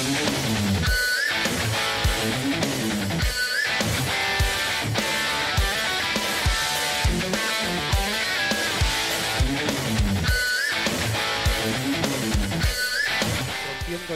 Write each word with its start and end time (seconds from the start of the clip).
Rompiendo 0.00 0.30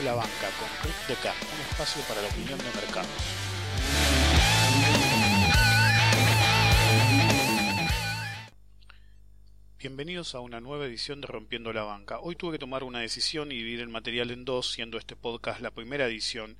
la 0.03 0.15
banca 0.15 0.49
con 0.57 0.67
Rick 0.83 1.07
Deca, 1.07 1.35
un 1.53 1.61
espacio 1.69 2.01
para 2.07 2.23
la 2.23 2.29
opinión 2.29 2.57
de 2.57 2.71
mercado. 2.81 3.07
Bienvenidos 9.85 10.33
a 10.33 10.39
una 10.39 10.61
nueva 10.61 10.87
edición 10.87 11.21
de 11.21 11.27
Rompiendo 11.27 11.71
la 11.71 11.83
Banca. 11.83 12.17
Hoy 12.19 12.35
tuve 12.35 12.53
que 12.53 12.57
tomar 12.57 12.83
una 12.83 13.01
decisión 13.01 13.51
y 13.51 13.57
dividir 13.57 13.81
el 13.81 13.87
material 13.87 14.31
en 14.31 14.43
dos, 14.43 14.71
siendo 14.71 14.97
este 14.97 15.15
podcast 15.15 15.61
la 15.61 15.69
primera 15.69 16.07
edición, 16.07 16.57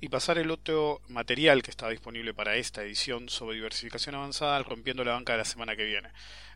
y 0.00 0.10
pasar 0.10 0.38
el 0.38 0.52
otro 0.52 1.00
material 1.08 1.64
que 1.64 1.72
estaba 1.72 1.90
disponible 1.90 2.34
para 2.34 2.54
esta 2.54 2.84
edición 2.84 3.28
sobre 3.30 3.56
diversificación 3.56 4.14
avanzada 4.14 4.56
al 4.56 4.64
Rompiendo 4.64 5.02
la 5.02 5.14
Banca 5.14 5.32
de 5.32 5.38
la 5.38 5.44
semana 5.44 5.74
que 5.74 5.86
viene. 5.86 6.10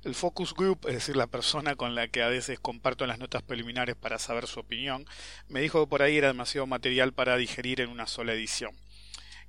El 0.05 0.15
Focus 0.15 0.55
Group, 0.55 0.87
es 0.87 0.95
decir, 0.95 1.16
la 1.16 1.27
persona 1.27 1.74
con 1.74 1.96
la 1.96 2.06
que 2.06 2.23
a 2.23 2.29
veces 2.29 2.60
comparto 2.60 3.04
las 3.04 3.18
notas 3.18 3.43
preliminares 3.43 3.96
para 3.96 4.20
saber 4.20 4.46
su 4.46 4.60
opinión, 4.60 5.04
me 5.48 5.60
dijo 5.60 5.84
que 5.84 5.91
por 5.91 6.02
ahí 6.02 6.18
era 6.18 6.29
demasiado 6.29 6.68
material 6.68 7.12
para 7.12 7.37
digerir 7.37 7.80
en 7.80 7.91
una 7.91 8.07
sola 8.07 8.32
edición 8.32 8.77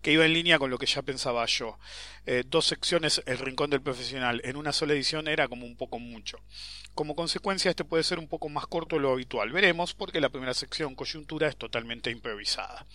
que 0.03 0.11
iba 0.11 0.25
en 0.25 0.33
línea 0.33 0.59
con 0.59 0.69
lo 0.69 0.77
que 0.77 0.85
ya 0.85 1.01
pensaba 1.01 1.45
yo. 1.45 1.79
Eh, 2.25 2.43
dos 2.45 2.65
secciones, 2.65 3.23
El 3.25 3.39
Rincón 3.39 3.69
del 3.69 3.81
Profesional, 3.81 4.41
en 4.43 4.57
una 4.57 4.73
sola 4.73 4.93
edición 4.93 5.29
era 5.29 5.47
como 5.47 5.65
un 5.65 5.77
poco 5.77 5.97
mucho. 5.97 6.37
Como 6.93 7.15
consecuencia, 7.15 7.71
este 7.71 7.85
puede 7.85 8.03
ser 8.03 8.19
un 8.19 8.27
poco 8.27 8.49
más 8.49 8.67
corto 8.67 8.97
de 8.97 9.01
lo 9.01 9.13
habitual. 9.13 9.51
Veremos, 9.51 9.93
porque 9.93 10.19
la 10.19 10.29
primera 10.29 10.53
sección, 10.53 10.93
Coyuntura, 10.93 11.47
es 11.47 11.55
totalmente 11.55 12.11
improvisada. 12.11 12.85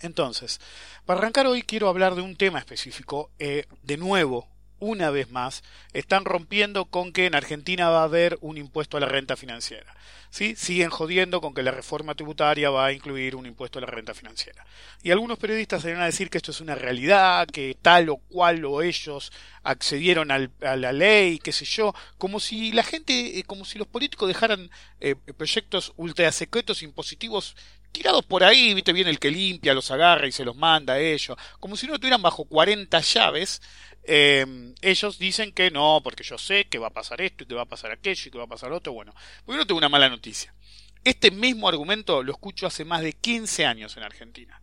Entonces, 0.00 0.58
para 1.04 1.20
arrancar 1.20 1.46
hoy 1.46 1.62
quiero 1.62 1.88
hablar 1.88 2.14
de 2.14 2.22
un 2.22 2.34
tema 2.34 2.58
específico. 2.58 3.30
Eh, 3.38 3.66
de 3.82 3.96
nuevo, 3.98 4.48
una 4.78 5.10
vez 5.10 5.30
más, 5.30 5.62
están 5.92 6.24
rompiendo 6.24 6.86
con 6.86 7.12
que 7.12 7.26
en 7.26 7.34
Argentina 7.34 7.88
va 7.88 8.00
a 8.00 8.04
haber 8.04 8.38
un 8.40 8.58
impuesto 8.58 8.96
a 8.96 9.00
la 9.00 9.06
renta 9.06 9.36
financiera. 9.36 9.94
¿Sí? 10.30 10.54
Siguen 10.56 10.90
jodiendo 10.90 11.40
con 11.40 11.54
que 11.54 11.62
la 11.62 11.70
reforma 11.70 12.14
tributaria 12.14 12.68
va 12.68 12.86
a 12.86 12.92
incluir 12.92 13.36
un 13.36 13.46
impuesto 13.46 13.78
a 13.78 13.82
la 13.82 13.86
renta 13.86 14.12
financiera. 14.12 14.66
Y 15.02 15.10
algunos 15.10 15.38
periodistas 15.38 15.82
se 15.82 15.92
van 15.92 16.02
a 16.02 16.06
decir 16.06 16.28
que 16.28 16.36
esto 16.36 16.50
es 16.50 16.60
una 16.60 16.74
realidad, 16.74 17.46
que 17.48 17.76
tal 17.80 18.10
o 18.10 18.16
cual 18.16 18.64
o 18.64 18.82
ellos 18.82 19.32
accedieron 19.62 20.30
al, 20.30 20.50
a 20.60 20.76
la 20.76 20.92
ley, 20.92 21.38
qué 21.38 21.52
sé 21.52 21.64
yo, 21.64 21.94
como 22.18 22.40
si 22.40 22.72
la 22.72 22.82
gente, 22.82 23.38
eh, 23.38 23.44
como 23.44 23.64
si 23.64 23.78
los 23.78 23.88
políticos 23.88 24.28
dejaran 24.28 24.70
eh, 25.00 25.14
proyectos 25.14 25.92
ultra 25.96 26.30
secretos 26.32 26.82
impositivos 26.82 27.56
tirados 27.96 28.24
por 28.24 28.44
ahí, 28.44 28.74
viste 28.74 28.92
bien 28.92 29.08
el 29.08 29.18
que 29.18 29.30
limpia, 29.30 29.74
los 29.74 29.90
agarra 29.90 30.26
y 30.26 30.32
se 30.32 30.44
los 30.44 30.54
manda 30.56 30.94
a 30.94 31.00
ellos, 31.00 31.36
como 31.58 31.76
si 31.76 31.86
no 31.86 31.98
tuvieran 31.98 32.22
bajo 32.22 32.44
40 32.44 33.00
llaves 33.00 33.62
eh, 34.08 34.72
ellos 34.82 35.18
dicen 35.18 35.52
que 35.52 35.70
no, 35.70 36.00
porque 36.02 36.22
yo 36.22 36.38
sé 36.38 36.66
que 36.66 36.78
va 36.78 36.88
a 36.88 36.92
pasar 36.92 37.20
esto 37.20 37.42
y 37.42 37.46
que 37.46 37.54
va 37.54 37.62
a 37.62 37.66
pasar 37.66 37.90
aquello 37.90 38.22
y 38.24 38.30
que 38.30 38.38
va 38.38 38.44
a 38.44 38.48
pasar 38.48 38.72
otro. 38.72 38.92
Bueno, 38.92 39.12
pues 39.44 39.58
yo 39.58 39.66
tengo 39.66 39.78
una 39.78 39.88
mala 39.88 40.08
noticia. 40.08 40.54
Este 41.02 41.30
mismo 41.30 41.68
argumento 41.68 42.22
lo 42.22 42.32
escucho 42.32 42.66
hace 42.66 42.84
más 42.84 43.02
de 43.02 43.12
15 43.12 43.66
años 43.66 43.96
en 43.96 44.04
Argentina. 44.04 44.62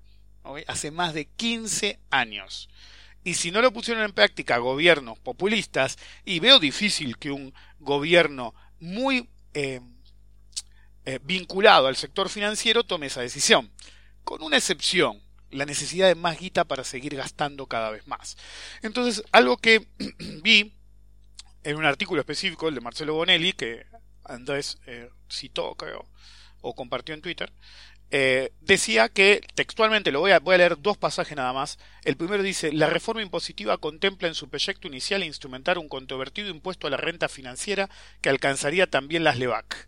Hace 0.67 0.91
más 0.91 1.13
de 1.13 1.25
15 1.25 1.99
años. 2.09 2.69
Y 3.23 3.35
si 3.35 3.51
no 3.51 3.61
lo 3.61 3.71
pusieron 3.71 4.03
en 4.03 4.13
práctica 4.13 4.57
gobiernos 4.57 5.19
populistas, 5.19 5.97
y 6.25 6.39
veo 6.39 6.59
difícil 6.59 7.17
que 7.17 7.31
un 7.31 7.53
gobierno 7.79 8.53
muy 8.79 9.29
eh, 9.53 9.79
eh, 11.05 11.19
vinculado 11.23 11.87
al 11.87 11.95
sector 11.95 12.29
financiero 12.29 12.83
tome 12.83 13.07
esa 13.07 13.21
decisión. 13.21 13.71
Con 14.23 14.41
una 14.41 14.57
excepción, 14.57 15.21
la 15.51 15.65
necesidad 15.65 16.07
de 16.07 16.15
más 16.15 16.39
guita 16.39 16.63
para 16.63 16.83
seguir 16.83 17.15
gastando 17.15 17.67
cada 17.67 17.91
vez 17.91 18.07
más. 18.07 18.37
Entonces, 18.81 19.23
algo 19.31 19.57
que 19.57 19.87
vi 20.43 20.73
en 21.63 21.77
un 21.77 21.85
artículo 21.85 22.21
específico, 22.21 22.67
el 22.67 22.75
de 22.75 22.81
Marcelo 22.81 23.13
Bonelli, 23.13 23.53
que 23.53 23.85
Andrés 24.23 24.79
eh, 24.85 25.09
citó, 25.29 25.75
creo, 25.75 26.09
o 26.61 26.75
compartió 26.75 27.13
en 27.13 27.21
Twitter, 27.21 27.51
eh, 28.15 28.53
decía 28.61 29.09
que, 29.09 29.41
textualmente, 29.55 30.11
lo 30.11 30.19
voy 30.19 30.31
a, 30.31 30.39
voy 30.39 30.55
a 30.55 30.59
leer 30.59 30.79
dos 30.79 30.97
pasajes 30.97 31.35
nada 31.35 31.51
más. 31.51 31.79
El 32.03 32.15
primero 32.15 32.43
dice, 32.43 32.71
la 32.71 32.87
reforma 32.87 33.23
impositiva 33.23 33.77
contempla 33.77 34.27
en 34.27 34.35
su 34.35 34.49
proyecto 34.49 34.87
inicial 34.87 35.23
instrumentar 35.23 35.79
un 35.79 35.89
controvertido 35.89 36.49
impuesto 36.49 36.85
a 36.85 36.91
la 36.91 36.97
renta 36.97 37.27
financiera 37.27 37.89
que 38.21 38.29
alcanzaría 38.29 38.87
también 38.87 39.23
las 39.23 39.37
LEVAC. 39.39 39.87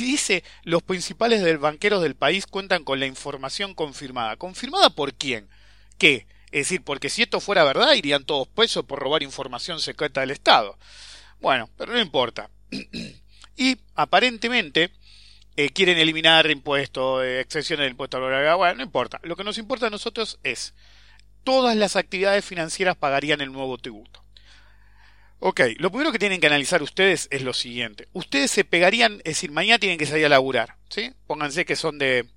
Y 0.00 0.04
dice, 0.04 0.42
los 0.64 0.82
principales 0.82 1.42
del 1.42 1.58
banqueros 1.58 2.02
del 2.02 2.16
país 2.16 2.46
cuentan 2.46 2.82
con 2.82 2.98
la 2.98 3.06
información 3.06 3.74
confirmada. 3.74 4.36
¿Confirmada 4.36 4.90
por 4.90 5.14
quién? 5.14 5.48
¿Qué? 5.98 6.26
Es 6.50 6.68
decir, 6.68 6.82
porque 6.82 7.10
si 7.10 7.22
esto 7.22 7.40
fuera 7.40 7.64
verdad, 7.64 7.92
irían 7.92 8.24
todos 8.24 8.48
presos 8.48 8.84
por 8.84 8.98
robar 8.98 9.22
información 9.22 9.80
secreta 9.80 10.20
del 10.20 10.30
Estado. 10.30 10.78
Bueno, 11.40 11.70
pero 11.76 11.92
no 11.92 12.00
importa. 12.00 12.50
y 13.56 13.76
aparentemente 13.94 14.90
eh, 15.56 15.70
quieren 15.70 15.98
eliminar 15.98 16.50
impuestos, 16.50 17.22
eh, 17.22 17.40
excepciones 17.40 17.84
del 17.84 17.92
impuesto 17.92 18.16
a 18.16 18.20
la 18.20 18.56
Bueno, 18.56 18.76
no 18.76 18.82
importa. 18.82 19.20
Lo 19.22 19.36
que 19.36 19.44
nos 19.44 19.58
importa 19.58 19.86
a 19.86 19.90
nosotros 19.90 20.40
es, 20.42 20.74
todas 21.44 21.76
las 21.76 21.94
actividades 21.94 22.44
financieras 22.44 22.96
pagarían 22.96 23.40
el 23.40 23.52
nuevo 23.52 23.78
tributo. 23.78 24.23
Ok, 25.46 25.60
lo 25.76 25.90
primero 25.90 26.10
que 26.10 26.18
tienen 26.18 26.40
que 26.40 26.46
analizar 26.46 26.82
ustedes 26.82 27.28
es 27.30 27.42
lo 27.42 27.52
siguiente. 27.52 28.08
Ustedes 28.14 28.50
se 28.50 28.64
pegarían, 28.64 29.16
es 29.24 29.34
decir, 29.34 29.50
mañana 29.50 29.78
tienen 29.78 29.98
que 29.98 30.06
salir 30.06 30.24
a 30.24 30.30
laburar, 30.30 30.78
¿sí? 30.88 31.12
Pónganse 31.26 31.66
que 31.66 31.76
son 31.76 31.98
de, 31.98 32.30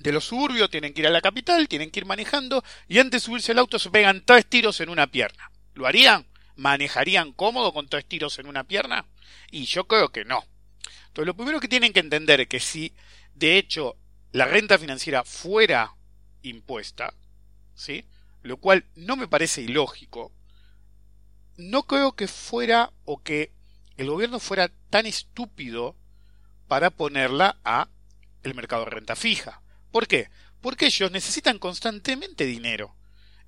de 0.00 0.10
los 0.10 0.24
suburbios, 0.24 0.68
tienen 0.68 0.92
que 0.92 1.02
ir 1.02 1.06
a 1.06 1.10
la 1.10 1.20
capital, 1.20 1.68
tienen 1.68 1.92
que 1.92 2.00
ir 2.00 2.06
manejando, 2.06 2.64
y 2.88 2.98
antes 2.98 3.22
de 3.22 3.26
subirse 3.26 3.52
al 3.52 3.60
auto 3.60 3.78
se 3.78 3.88
pegan 3.88 4.24
tres 4.26 4.46
tiros 4.46 4.80
en 4.80 4.88
una 4.88 5.06
pierna. 5.06 5.52
¿Lo 5.74 5.86
harían? 5.86 6.26
¿Manejarían 6.56 7.30
cómodo 7.30 7.72
con 7.72 7.88
tres 7.88 8.04
tiros 8.04 8.36
en 8.40 8.48
una 8.48 8.64
pierna? 8.64 9.06
Y 9.52 9.66
yo 9.66 9.86
creo 9.86 10.08
que 10.08 10.24
no. 10.24 10.44
Entonces, 11.06 11.26
lo 11.26 11.36
primero 11.36 11.60
que 11.60 11.68
tienen 11.68 11.92
que 11.92 12.00
entender 12.00 12.40
es 12.40 12.48
que 12.48 12.58
si, 12.58 12.94
de 13.34 13.58
hecho, 13.58 13.94
la 14.32 14.46
renta 14.46 14.76
financiera 14.76 15.22
fuera 15.22 15.94
impuesta, 16.42 17.14
¿sí? 17.76 18.06
Lo 18.42 18.56
cual 18.56 18.86
no 18.96 19.14
me 19.14 19.28
parece 19.28 19.62
ilógico, 19.62 20.32
no 21.56 21.84
creo 21.84 22.12
que 22.12 22.28
fuera 22.28 22.90
o 23.04 23.22
que 23.22 23.52
el 23.96 24.10
gobierno 24.10 24.40
fuera 24.40 24.70
tan 24.90 25.06
estúpido 25.06 25.94
para 26.68 26.90
ponerla 26.90 27.58
a 27.64 27.88
el 28.42 28.54
mercado 28.54 28.84
de 28.84 28.90
renta 28.90 29.16
fija. 29.16 29.62
¿Por 29.90 30.06
qué? 30.06 30.28
Porque 30.60 30.86
ellos 30.86 31.10
necesitan 31.10 31.58
constantemente 31.58 32.46
dinero. 32.46 32.94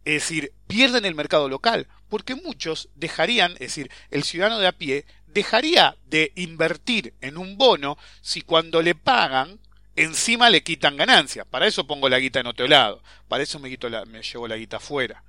Es 0.05 0.23
decir, 0.23 0.53
pierden 0.69 1.05
el 1.05 1.17
mercado 1.17 1.49
local, 1.49 1.89
porque 2.09 2.37
muchos 2.37 2.89
dejarían, 2.95 3.53
es 3.53 3.59
decir, 3.59 3.91
el 4.11 4.23
ciudadano 4.23 4.61
de 4.61 4.69
a 4.69 4.73
pie 4.73 5.05
dejaría 5.27 5.97
de 6.07 6.33
invertir 6.37 7.15
en 7.21 7.37
un 7.37 7.59
bono 7.59 7.99
si 8.21 8.43
cuando 8.43 8.83
le 8.83 8.95
pagan 8.95 9.59
encima 9.97 10.51
le 10.51 10.63
quitan 10.63 10.97
ganancias. 10.97 11.47
Para 11.47 11.67
eso 11.67 11.87
pongo 11.87 12.09
la 12.09 12.21
guita 12.21 12.39
en 12.39 12.47
otro 12.47 12.69
lado, 12.69 13.03
para 13.29 13.43
eso 13.43 13.59
me, 13.59 13.69
quito 13.69 13.89
la, 13.89 14.05
me 14.05 14.23
llevo 14.23 14.47
la 14.47 14.57
guita 14.57 14.77
afuera 14.77 15.25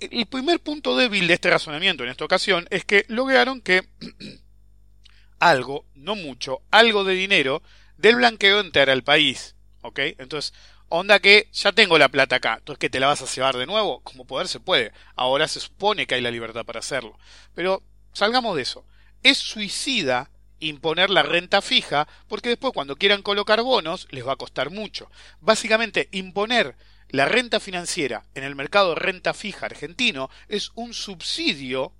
el 0.00 0.26
primer 0.26 0.60
punto 0.60 0.96
débil 0.96 1.26
de 1.28 1.34
este 1.34 1.50
razonamiento 1.50 2.02
en 2.02 2.10
esta 2.10 2.24
ocasión 2.24 2.66
es 2.70 2.84
que 2.84 3.04
lograron 3.08 3.60
que 3.60 3.86
algo, 5.38 5.86
no 5.94 6.14
mucho, 6.14 6.62
algo 6.70 7.04
de 7.04 7.14
dinero 7.14 7.62
del 7.96 8.16
blanqueo 8.16 8.60
entrara 8.60 8.92
al 8.92 9.04
país. 9.04 9.56
¿Ok? 9.82 9.98
Entonces, 10.18 10.52
onda 10.88 11.20
que 11.20 11.48
ya 11.52 11.72
tengo 11.72 11.98
la 11.98 12.08
plata 12.08 12.36
acá, 12.36 12.56
entonces 12.58 12.78
que 12.78 12.90
te 12.90 13.00
la 13.00 13.06
vas 13.06 13.22
a 13.22 13.26
llevar 13.26 13.56
de 13.56 13.66
nuevo, 13.66 14.00
como 14.00 14.26
poder 14.26 14.48
se 14.48 14.60
puede. 14.60 14.92
Ahora 15.16 15.48
se 15.48 15.60
supone 15.60 16.06
que 16.06 16.16
hay 16.16 16.20
la 16.20 16.30
libertad 16.30 16.64
para 16.64 16.80
hacerlo. 16.80 17.18
Pero 17.54 17.82
salgamos 18.12 18.56
de 18.56 18.62
eso. 18.62 18.84
Es 19.22 19.38
suicida 19.38 20.30
imponer 20.60 21.08
la 21.08 21.22
renta 21.22 21.62
fija 21.62 22.06
porque 22.28 22.50
después 22.50 22.74
cuando 22.74 22.96
quieran 22.96 23.22
colocar 23.22 23.62
bonos 23.62 24.06
les 24.10 24.26
va 24.26 24.32
a 24.32 24.36
costar 24.36 24.70
mucho. 24.70 25.10
Básicamente, 25.40 26.08
imponer 26.12 26.76
la 27.10 27.26
renta 27.26 27.60
financiera 27.60 28.24
en 28.34 28.44
el 28.44 28.54
mercado 28.54 28.94
renta 28.94 29.34
fija 29.34 29.66
argentino 29.66 30.30
es 30.48 30.70
un 30.74 30.94
subsidio 30.94 31.92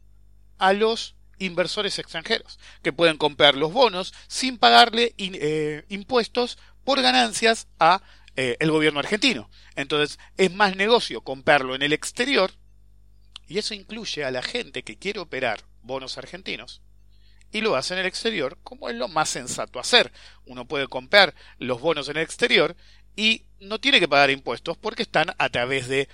a 0.59 0.73
los 0.73 1.17
inversores 1.39 1.99
extranjeros, 1.99 2.59
que 2.83 2.93
pueden 2.93 3.17
comprar 3.17 3.57
los 3.57 3.73
bonos 3.73 4.12
sin 4.29 4.59
pagarle 4.59 5.15
eh, 5.19 5.85
impuestos 5.89 6.59
por 6.85 7.01
ganancias 7.01 7.67
a 7.79 8.03
eh, 8.37 8.57
el 8.61 8.71
gobierno 8.71 9.01
argentino. 9.01 9.51
Entonces 9.75 10.19
es 10.37 10.53
más 10.53 10.77
negocio 10.77 11.23
comprarlo 11.23 11.75
en 11.75 11.83
el 11.83 11.93
exterior 11.93 12.53
y 13.49 13.59
eso 13.59 13.75
incluye 13.75 14.25
a 14.25 14.31
la 14.31 14.43
gente 14.43 14.83
que 14.85 14.99
quiere 14.99 15.19
operar 15.19 15.65
bonos 15.83 16.19
argentinos 16.19 16.83
y 17.53 17.61
lo 17.61 17.77
hace 17.77 17.95
en 17.95 18.01
el 18.01 18.07
exterior 18.07 18.59
como 18.62 18.89
es 18.89 18.97
lo 18.97 19.09
más 19.09 19.29
sensato 19.29 19.81
hacer. 19.81 20.12
Uno 20.47 20.67
puede 20.67 20.87
comprar 20.89 21.35
los 21.59 21.81
bonos 21.81 22.09
en 22.09 22.17
el 22.17 22.23
exterior 22.23 22.77
y 23.17 23.45
no 23.61 23.79
tiene 23.79 24.01
que 24.01 24.09
pagar 24.09 24.31
impuestos 24.31 24.77
porque 24.77 25.03
están 25.03 25.35
a 25.37 25.49
través 25.49 25.89
de 25.89 26.09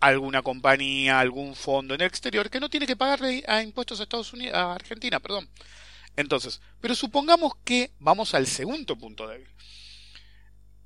alguna 0.00 0.42
compañía, 0.42 1.20
algún 1.20 1.54
fondo 1.54 1.94
en 1.94 2.00
el 2.00 2.06
exterior 2.06 2.50
que 2.50 2.60
no 2.60 2.70
tiene 2.70 2.86
que 2.86 2.96
pagarle 2.96 3.44
a 3.46 3.62
impuestos 3.62 4.00
a 4.00 4.04
Estados 4.04 4.32
Unidos, 4.32 4.54
a 4.54 4.74
Argentina, 4.74 5.20
perdón. 5.20 5.48
Entonces, 6.16 6.60
pero 6.80 6.94
supongamos 6.94 7.52
que 7.64 7.92
vamos 7.98 8.34
al 8.34 8.46
segundo 8.46 8.96
punto 8.96 9.28
débil. 9.28 9.48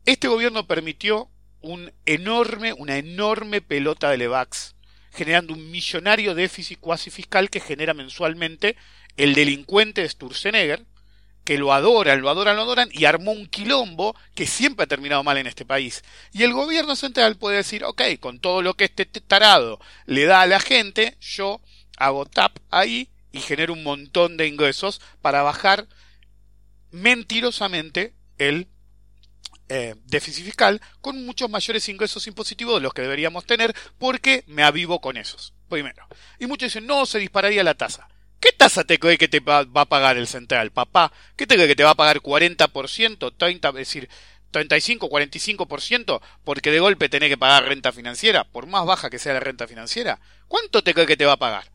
Este 0.04 0.28
gobierno 0.28 0.66
permitió 0.66 1.30
un 1.60 1.92
enorme, 2.04 2.72
una 2.74 2.98
enorme 2.98 3.62
pelota 3.62 4.10
de 4.10 4.18
Levax, 4.18 4.74
generando 5.12 5.54
un 5.54 5.70
millonario 5.70 6.34
déficit 6.34 6.78
cuasi 6.78 7.10
fiscal 7.10 7.48
que 7.48 7.60
genera 7.60 7.94
mensualmente 7.94 8.76
el 9.16 9.34
delincuente 9.34 10.02
de 10.02 10.08
Sturzenegger, 10.08 10.84
que 11.44 11.58
lo 11.58 11.72
adoran, 11.72 12.20
lo 12.22 12.30
adoran, 12.30 12.56
lo 12.56 12.62
adoran, 12.62 12.88
y 12.92 13.04
armó 13.04 13.32
un 13.32 13.46
quilombo 13.46 14.16
que 14.34 14.46
siempre 14.46 14.84
ha 14.84 14.88
terminado 14.88 15.22
mal 15.22 15.36
en 15.36 15.46
este 15.46 15.64
país. 15.64 16.02
Y 16.32 16.42
el 16.42 16.52
gobierno 16.52 16.96
central 16.96 17.36
puede 17.36 17.58
decir, 17.58 17.84
ok, 17.84 18.02
con 18.18 18.40
todo 18.40 18.62
lo 18.62 18.74
que 18.74 18.84
este 18.84 19.04
tarado 19.06 19.78
le 20.06 20.24
da 20.24 20.40
a 20.40 20.46
la 20.46 20.60
gente, 20.60 21.16
yo 21.20 21.60
hago 21.96 22.26
tap 22.26 22.58
ahí 22.70 23.10
y 23.30 23.40
genero 23.40 23.72
un 23.72 23.82
montón 23.82 24.36
de 24.36 24.46
ingresos 24.46 25.00
para 25.20 25.42
bajar 25.42 25.86
mentirosamente 26.90 28.14
el 28.38 28.68
eh, 29.68 29.94
déficit 30.04 30.44
fiscal 30.44 30.80
con 31.00 31.24
muchos 31.24 31.50
mayores 31.50 31.88
ingresos 31.88 32.26
impositivos 32.26 32.76
de 32.76 32.80
los 32.82 32.92
que 32.92 33.02
deberíamos 33.02 33.46
tener 33.46 33.74
porque 33.98 34.44
me 34.46 34.62
avivo 34.62 35.00
con 35.00 35.16
esos. 35.16 35.52
Primero. 35.68 36.06
Y 36.38 36.46
muchos 36.46 36.68
dicen, 36.68 36.86
no, 36.86 37.06
se 37.06 37.18
dispararía 37.18 37.64
la 37.64 37.74
tasa. 37.74 38.08
¿Qué 38.44 38.52
tasa 38.52 38.84
te 38.84 38.98
cree 38.98 39.16
que 39.16 39.26
te 39.26 39.40
va, 39.40 39.60
a 39.60 39.84
pagar 39.86 40.18
el 40.18 40.26
central, 40.26 40.70
papá? 40.70 41.10
¿Qué 41.34 41.46
te 41.46 41.54
cree 41.54 41.66
que 41.66 41.76
te 41.76 41.82
va 41.82 41.92
a 41.92 41.94
pagar 41.94 42.20
40%, 42.20 43.32
30, 43.38 43.68
es 43.70 43.74
decir, 43.74 44.10
35, 44.50 45.08
45% 45.08 46.20
porque 46.44 46.70
de 46.70 46.78
golpe 46.78 47.08
tenés 47.08 47.30
que 47.30 47.38
pagar 47.38 47.64
renta 47.64 47.90
financiera, 47.90 48.44
por 48.44 48.66
más 48.66 48.84
baja 48.84 49.08
que 49.08 49.18
sea 49.18 49.32
la 49.32 49.40
renta 49.40 49.66
financiera? 49.66 50.20
¿Cuánto 50.46 50.84
te 50.84 50.92
cree 50.92 51.06
que 51.06 51.16
te 51.16 51.24
va 51.24 51.32
a 51.32 51.38
pagar? 51.38 51.70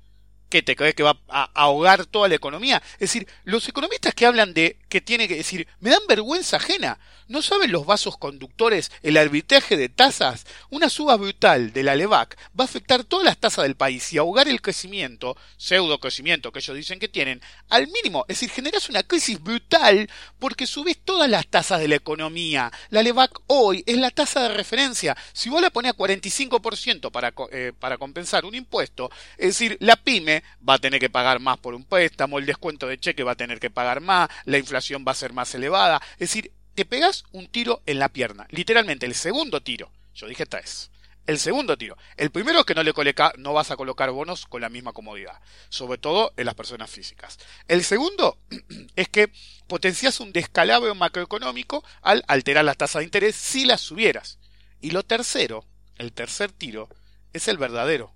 ¿Qué 0.47 0.61
te 0.61 0.75
crees 0.75 0.93
que 0.93 1.01
va 1.01 1.17
a 1.27 1.49
ahogar 1.55 2.05
toda 2.05 2.27
la 2.27 2.35
economía? 2.35 2.83
Es 2.93 2.99
decir, 2.99 3.27
los 3.45 3.67
economistas 3.67 4.13
que 4.13 4.27
hablan 4.27 4.53
de 4.53 4.77
que 4.89 5.01
tiene 5.01 5.27
que 5.27 5.35
decir, 5.35 5.67
me 5.79 5.91
dan 5.91 6.01
vergüenza 6.07 6.57
ajena. 6.57 6.99
¿No 7.27 7.43
saben 7.43 7.71
los 7.71 7.85
vasos 7.85 8.17
conductores, 8.17 8.91
el 9.03 9.15
arbitraje 9.15 9.77
de 9.77 9.87
tasas? 9.87 10.47
Una 10.71 10.89
suba 10.89 11.15
brutal 11.15 11.71
de 11.73 11.83
la 11.83 11.95
LEVAC 11.95 12.35
va 12.59 12.63
a 12.63 12.65
afectar 12.65 13.03
todas 13.03 13.23
las 13.23 13.37
tasas 13.37 13.63
del 13.63 13.75
país 13.75 14.11
y 14.11 14.17
ahogar 14.17 14.47
el 14.47 14.63
crecimiento, 14.63 15.37
pseudo 15.55 15.99
crecimiento 15.99 16.51
que 16.51 16.57
ellos 16.57 16.75
dicen 16.75 16.97
que 16.97 17.07
tienen, 17.07 17.39
al 17.69 17.87
mínimo. 17.87 18.25
Es 18.27 18.37
decir, 18.37 18.49
generas 18.49 18.89
una 18.89 19.03
crisis 19.03 19.39
brutal 19.39 20.09
porque 20.39 20.65
subís 20.65 20.97
todas 21.05 21.29
las 21.29 21.45
tasas 21.45 21.79
de 21.79 21.87
la 21.87 21.97
economía. 21.97 22.71
La 22.89 23.03
LEVAC 23.03 23.41
hoy 23.45 23.83
es 23.85 23.97
la 23.97 24.09
tasa 24.09 24.41
de 24.41 24.55
referencia. 24.55 25.15
Si 25.31 25.49
vos 25.49 25.61
la 25.61 25.69
ponés 25.69 25.91
a 25.91 25.97
45% 25.97 27.11
para, 27.11 27.31
eh, 27.51 27.73
para 27.77 27.99
compensar 27.99 28.43
un 28.43 28.55
impuesto, 28.55 29.11
es 29.37 29.49
decir, 29.49 29.77
la 29.81 29.97
pyme 29.97 30.41
va 30.67 30.73
a 30.73 30.79
tener 30.79 30.99
que 30.99 31.11
pagar 31.11 31.39
más 31.39 31.59
por 31.59 31.75
un 31.75 31.83
préstamo, 31.83 32.39
el 32.39 32.47
descuento 32.47 32.87
de 32.87 32.97
cheque 32.97 33.23
va 33.23 33.33
a 33.33 33.35
tener 33.35 33.59
que 33.59 33.69
pagar 33.69 34.01
más, 34.01 34.29
la 34.45 34.57
inflación 34.57 34.78
va 35.07 35.11
a 35.11 35.15
ser 35.15 35.33
más 35.33 35.53
elevada. 35.55 36.01
Es 36.13 36.29
decir, 36.29 36.51
te 36.75 36.85
pegas 36.85 37.23
un 37.31 37.47
tiro 37.47 37.81
en 37.85 37.99
la 37.99 38.09
pierna. 38.09 38.47
Literalmente, 38.51 39.05
el 39.05 39.15
segundo 39.15 39.61
tiro. 39.61 39.91
Yo 40.13 40.27
dije 40.27 40.45
tres. 40.45 40.91
El 41.29 41.37
segundo 41.37 41.77
tiro. 41.77 41.95
El 42.17 42.31
primero 42.31 42.59
es 42.59 42.65
que 42.65 42.73
no, 42.73 42.81
le 42.81 42.91
coloca, 42.91 43.33
no 43.37 43.53
vas 43.53 43.69
a 43.69 43.75
colocar 43.75 44.09
bonos 44.09 44.47
con 44.47 44.61
la 44.61 44.69
misma 44.69 44.93
comodidad, 44.93 45.39
sobre 45.69 45.99
todo 45.99 46.33
en 46.37 46.45
las 46.47 46.55
personas 46.55 46.89
físicas. 46.89 47.37
El 47.67 47.83
segundo 47.83 48.39
es 48.95 49.09
que 49.09 49.31
potencias 49.67 50.19
un 50.21 50.33
descalabro 50.33 50.95
macroeconómico 50.95 51.83
al 52.01 52.23
alterar 52.27 52.65
las 52.65 52.77
tasas 52.77 53.01
de 53.01 53.03
interés 53.05 53.35
si 53.35 53.65
las 53.65 53.81
subieras. 53.81 54.39
Y 54.81 54.89
lo 54.89 55.03
tercero, 55.03 55.65
el 55.97 56.13
tercer 56.13 56.51
tiro, 56.51 56.89
es 57.31 57.47
el 57.47 57.59
verdadero. 57.59 58.11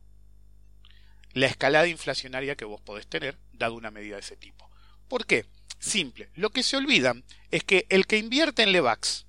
La 1.34 1.46
escalada 1.46 1.88
inflacionaria 1.88 2.56
que 2.56 2.66
vos 2.66 2.82
podés 2.82 3.06
tener 3.06 3.38
dado 3.52 3.76
una 3.76 3.92
medida 3.92 4.16
de 4.16 4.22
ese 4.22 4.38
tipo. 4.38 4.72
¿Por 5.08 5.28
qué? 5.28 5.46
Simple. 5.84 6.30
Lo 6.36 6.50
que 6.50 6.64
se 6.64 6.78
olvidan 6.78 7.26
es 7.52 7.66
que 7.66 7.86
el 7.90 8.08
que 8.08 8.18
invierte 8.18 8.64
en 8.64 8.72
Levax, 8.72 9.26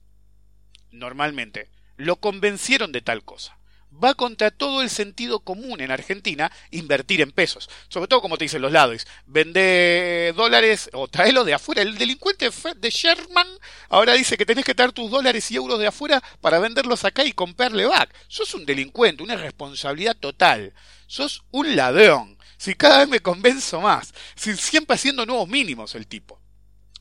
normalmente, 0.92 1.68
lo 1.96 2.14
convencieron 2.16 2.92
de 2.92 3.00
tal 3.00 3.24
cosa. 3.24 3.58
Va 3.92 4.14
contra 4.14 4.52
todo 4.52 4.80
el 4.80 4.88
sentido 4.88 5.40
común 5.40 5.80
en 5.80 5.90
Argentina 5.90 6.52
invertir 6.70 7.20
en 7.22 7.32
pesos. 7.32 7.68
Sobre 7.88 8.06
todo, 8.06 8.22
como 8.22 8.38
te 8.38 8.44
dicen 8.44 8.62
los 8.62 8.70
lados, 8.70 9.04
vende 9.26 10.32
dólares 10.36 10.90
o 10.92 11.08
tráelo 11.08 11.44
de 11.44 11.54
afuera. 11.54 11.82
El 11.82 11.98
delincuente 11.98 12.48
de 12.76 12.90
Sherman 12.90 13.48
ahora 13.88 14.12
dice 14.12 14.36
que 14.36 14.46
tenés 14.46 14.64
que 14.64 14.76
traer 14.76 14.92
tus 14.92 15.10
dólares 15.10 15.50
y 15.50 15.56
euros 15.56 15.80
de 15.80 15.88
afuera 15.88 16.22
para 16.40 16.60
venderlos 16.60 17.04
acá 17.04 17.24
y 17.24 17.32
comprar 17.32 17.72
Levax. 17.72 18.14
Sos 18.28 18.54
un 18.54 18.64
delincuente, 18.64 19.24
una 19.24 19.36
responsabilidad 19.36 20.16
total. 20.16 20.72
Sos 21.08 21.42
un 21.50 21.74
ladrón. 21.74 22.38
Si 22.58 22.74
cada 22.74 23.00
vez 23.00 23.08
me 23.08 23.20
convenzo 23.20 23.80
más. 23.80 24.14
Si 24.36 24.56
siempre 24.56 24.94
haciendo 24.94 25.26
nuevos 25.26 25.48
mínimos 25.48 25.96
el 25.96 26.06
tipo. 26.06 26.44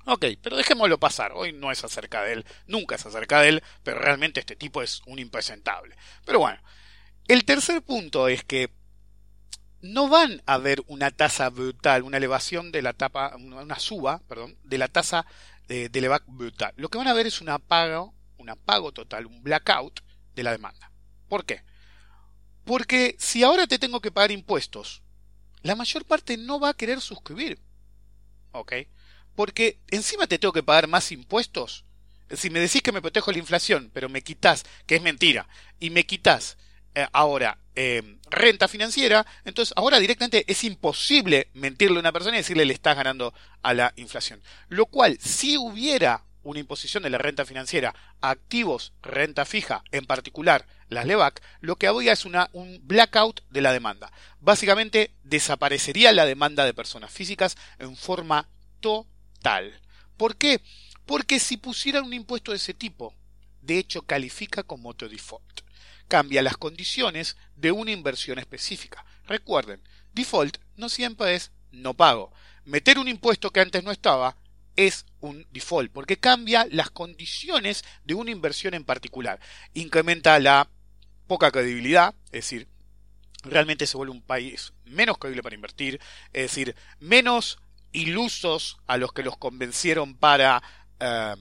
Ok, 0.06 0.26
pero 0.42 0.58
dejémoslo 0.58 1.00
pasar. 1.00 1.32
Hoy 1.34 1.54
no 1.54 1.72
es 1.72 1.84
acerca 1.84 2.24
de 2.24 2.34
él, 2.34 2.46
nunca 2.68 2.96
es 2.96 3.06
acerca 3.06 3.42
de 3.42 3.50
él, 3.50 3.64
pero 3.84 4.00
realmente 4.00 4.40
este 4.40 4.56
tipo 4.56 4.82
es 4.82 5.02
un 5.06 5.20
impresentable. 5.20 5.96
Pero 6.26 6.40
bueno, 6.40 6.60
el 7.28 7.46
tercer 7.46 7.82
punto 7.82 8.28
es 8.28 8.44
que 8.44 8.70
no 9.82 10.10
van 10.10 10.42
a 10.46 10.58
ver 10.58 10.82
una 10.88 11.12
tasa 11.12 11.50
brutal, 11.50 12.04
una 12.04 12.18
elevación 12.18 12.72
de 12.72 12.82
la 12.82 12.94
tapa, 12.94 13.36
una 13.38 13.80
suba, 13.80 14.22
perdón, 14.28 14.58
de 14.64 14.78
la 14.78 14.88
tasa 14.88 15.26
de, 15.68 15.90
de 15.90 16.02
levac 16.02 16.24
brutal. 16.28 16.74
Lo 16.78 16.90
que 16.90 16.98
van 16.98 17.08
a 17.08 17.14
ver 17.14 17.28
es 17.28 17.42
un 17.42 17.50
apago, 17.50 18.14
un 18.38 18.50
apago 18.50 18.92
total, 18.92 19.26
un 19.26 19.44
blackout 19.44 20.02
de 20.36 20.44
la 20.44 20.52
demanda. 20.52 20.92
¿Por 21.28 21.46
qué? 21.46 21.64
Porque 22.66 23.16
si 23.20 23.44
ahora 23.44 23.68
te 23.68 23.80
tengo 23.80 24.02
que 24.02 24.12
pagar 24.12 24.32
impuestos, 24.32 25.02
la 25.62 25.76
mayor 25.76 26.06
parte 26.06 26.38
no 26.38 26.60
va 26.60 26.70
a 26.70 26.74
querer 26.74 27.02
suscribir. 27.02 27.60
¿Ok? 28.52 28.74
Porque 29.36 29.80
encima 29.90 30.28
te 30.28 30.40
tengo 30.40 30.54
que 30.54 30.64
pagar 30.64 30.88
más 30.88 31.12
impuestos. 31.12 31.86
Si 32.32 32.50
me 32.50 32.60
decís 32.60 32.82
que 32.82 32.92
me 32.92 33.02
protejo 33.02 33.32
la 33.32 33.38
inflación, 33.38 33.92
pero 33.94 34.10
me 34.10 34.22
quitas, 34.22 34.64
que 34.88 34.96
es 34.96 35.02
mentira, 35.02 35.48
y 35.80 35.90
me 35.90 36.06
quitas 36.06 36.58
eh, 36.96 37.08
ahora 37.12 37.58
eh, 37.76 38.18
renta 38.30 38.68
financiera, 38.68 39.26
entonces 39.46 39.74
ahora 39.76 40.00
directamente 40.00 40.46
es 40.48 40.64
imposible 40.64 41.50
mentirle 41.54 41.98
a 41.98 42.02
una 42.02 42.12
persona 42.12 42.38
y 42.38 42.40
decirle 42.40 42.66
le 42.66 42.74
estás 42.74 42.96
ganando 42.96 43.34
a 43.62 43.74
la 43.74 43.94
inflación. 43.96 44.42
Lo 44.70 44.86
cual, 44.86 45.18
si 45.20 45.58
hubiera 45.58 46.24
una 46.44 46.60
imposición 46.60 47.04
de 47.04 47.10
la 47.10 47.18
renta 47.18 47.46
financiera 47.46 47.96
activos, 48.22 48.94
renta 49.02 49.46
fija, 49.46 49.84
en 49.92 50.06
particular 50.06 50.68
las 50.90 51.06
LEVAC, 51.06 51.42
lo 51.62 51.78
que 51.78 51.88
habría 51.88 52.14
es 52.14 52.26
un 52.26 52.82
blackout 52.84 53.42
de 53.50 53.62
la 53.62 53.74
demanda. 53.74 54.12
Básicamente 54.40 55.12
desaparecería 55.24 56.12
la 56.12 56.26
demanda 56.26 56.66
de 56.66 56.74
personas 56.74 57.12
físicas 57.12 57.58
en 57.80 57.96
forma 57.96 58.50
total 58.82 59.13
¿Por 60.18 60.38
qué? 60.38 60.62
Porque 61.06 61.40
si 61.40 61.58
pusieran 61.58 62.06
un 62.06 62.14
impuesto 62.14 62.52
de 62.52 62.58
ese 62.58 62.74
tipo, 62.74 63.14
de 63.62 63.78
hecho 63.78 64.04
califica 64.04 64.64
como 64.64 64.90
auto 64.90 65.10
default. 65.10 65.62
Cambia 66.08 66.42
las 66.42 66.58
condiciones 66.58 67.38
de 67.56 67.72
una 67.72 67.92
inversión 67.92 68.40
específica. 68.40 69.06
Recuerden, 69.26 69.82
default 70.14 70.58
no 70.76 70.90
siempre 70.90 71.36
es 71.36 71.52
no 71.72 71.94
pago. 71.94 72.32
Meter 72.66 73.00
un 73.00 73.08
impuesto 73.08 73.52
que 73.52 73.60
antes 73.60 73.84
no 73.84 73.92
estaba 73.92 74.38
es 74.76 75.06
un 75.20 75.46
default, 75.52 75.92
porque 75.92 76.18
cambia 76.18 76.66
las 76.72 76.90
condiciones 76.90 77.84
de 78.06 78.16
una 78.16 78.32
inversión 78.32 78.74
en 78.74 78.86
particular. 78.86 79.40
Incrementa 79.74 80.40
la 80.40 80.70
poca 81.28 81.52
credibilidad, 81.52 82.16
es 82.28 82.44
decir, 82.44 82.68
realmente 83.44 83.88
se 83.88 83.98
vuelve 83.98 84.14
un 84.14 84.22
país 84.22 84.74
menos 84.86 85.18
creíble 85.18 85.44
para 85.44 85.56
invertir, 85.56 86.00
es 86.32 86.44
decir, 86.44 86.76
menos 87.00 87.60
ilusos 87.94 88.78
a 88.88 88.98
los 88.98 89.14
que 89.14 89.24
los 89.24 89.38
convencieron 89.38 90.16
para 90.16 90.62
eh, 91.00 91.36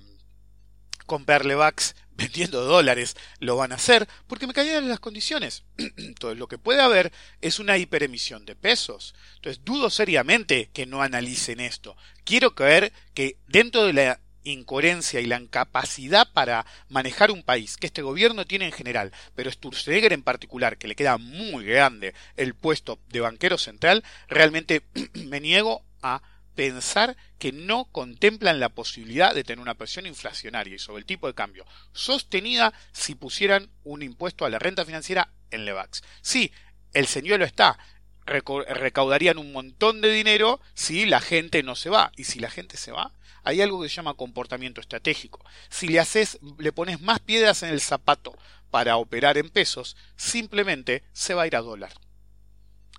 comprarle 1.07 1.55
backs 1.55 1.97
vendiendo 2.17 2.63
dólares 2.63 3.17
lo 3.41 3.57
van 3.57 3.73
a 3.73 3.77
hacer 3.77 4.07
porque 4.27 4.47
me 4.47 4.53
cayeron 4.53 4.89
las 4.89 5.01
condiciones. 5.01 5.65
Entonces 5.97 6.39
lo 6.39 6.47
que 6.47 6.59
puede 6.59 6.81
haber 6.81 7.13
es 7.41 7.59
una 7.59 7.79
hiperemisión 7.79 8.45
de 8.45 8.55
pesos. 8.55 9.15
Entonces 9.37 9.65
dudo 9.65 9.91
seriamente 9.91 10.71
que 10.73 10.87
no 10.87 11.03
analicen 11.03 11.61
esto. 11.61 11.97
Quiero 12.25 12.55
creer 12.55 12.93
que 13.15 13.37
dentro 13.49 13.85
de 13.85 13.93
la 13.93 14.21
incoherencia 14.45 15.21
y 15.21 15.27
la 15.27 15.41
incapacidad 15.41 16.29
para 16.33 16.67
manejar 16.89 17.31
un 17.31 17.43
país 17.43 17.77
que 17.77 17.87
este 17.87 18.03
gobierno 18.03 18.45
tiene 18.45 18.67
en 18.67 18.73
general, 18.73 19.13
pero 19.37 19.51
Sturzenegger 19.51 20.13
en 20.13 20.25
particular, 20.25 20.79
que 20.79 20.89
le 20.89 20.97
queda 20.97 21.17
muy 21.17 21.65
grande 21.65 22.13
el 22.37 22.55
puesto 22.55 22.99
de 23.09 23.21
banquero 23.21 23.57
central, 23.57 24.03
realmente 24.29 24.83
me 25.15 25.41
niego 25.41 25.83
a 26.03 26.23
pensar 26.55 27.17
que 27.39 27.53
no 27.53 27.87
contemplan 27.87 28.61
la 28.61 28.69
posibilidad 28.69 29.35
de 29.35 29.45
tener 29.45 29.61
una 29.61 29.75
presión 29.75 30.07
inflacionaria 30.07 30.75
y 30.75 30.79
sobre 30.79 31.01
el 31.01 31.07
tipo 31.07 31.27
de 31.27 31.35
cambio 31.35 31.67
sostenida 31.93 32.73
si 32.93 33.15
pusieran 33.15 33.71
un 33.85 34.03
impuesto 34.03 34.45
a 34.45 34.51
la 34.51 34.59
renta 34.59 34.85
financiera 34.85 35.33
en 35.51 35.65
Levax. 35.65 36.03
Sí, 36.21 36.53
el 36.93 37.07
señuelo 37.07 37.45
está, 37.45 37.79
recaudarían 38.27 39.39
un 39.39 39.53
montón 39.53 40.01
de 40.01 40.11
dinero 40.11 40.61
si 40.75 41.07
la 41.07 41.21
gente 41.21 41.63
no 41.63 41.75
se 41.75 41.91
va. 41.91 42.13
Y 42.17 42.25
si 42.25 42.39
la 42.39 42.51
gente 42.51 42.77
se 42.77 42.93
va, 42.93 43.13
hay 43.45 43.61
algo 43.61 43.83
que 43.83 43.89
se 43.89 43.97
llama 43.97 44.15
comportamiento 44.15 44.81
estratégico. 44.81 45.45
Si 45.69 45.89
le 45.89 46.01
haces, 46.01 46.39
le 46.59 46.73
pones 46.73 47.01
más 47.01 47.21
piedras 47.21 47.63
en 47.63 47.71
el 47.71 47.81
zapato 47.81 48.37
para 48.71 48.97
operar 48.97 49.39
en 49.39 49.51
pesos, 49.51 49.97
simplemente 50.17 51.03
se 51.13 51.35
va 51.35 51.43
a 51.43 51.47
ir 51.47 51.57
a 51.57 51.61
dólar 51.61 51.93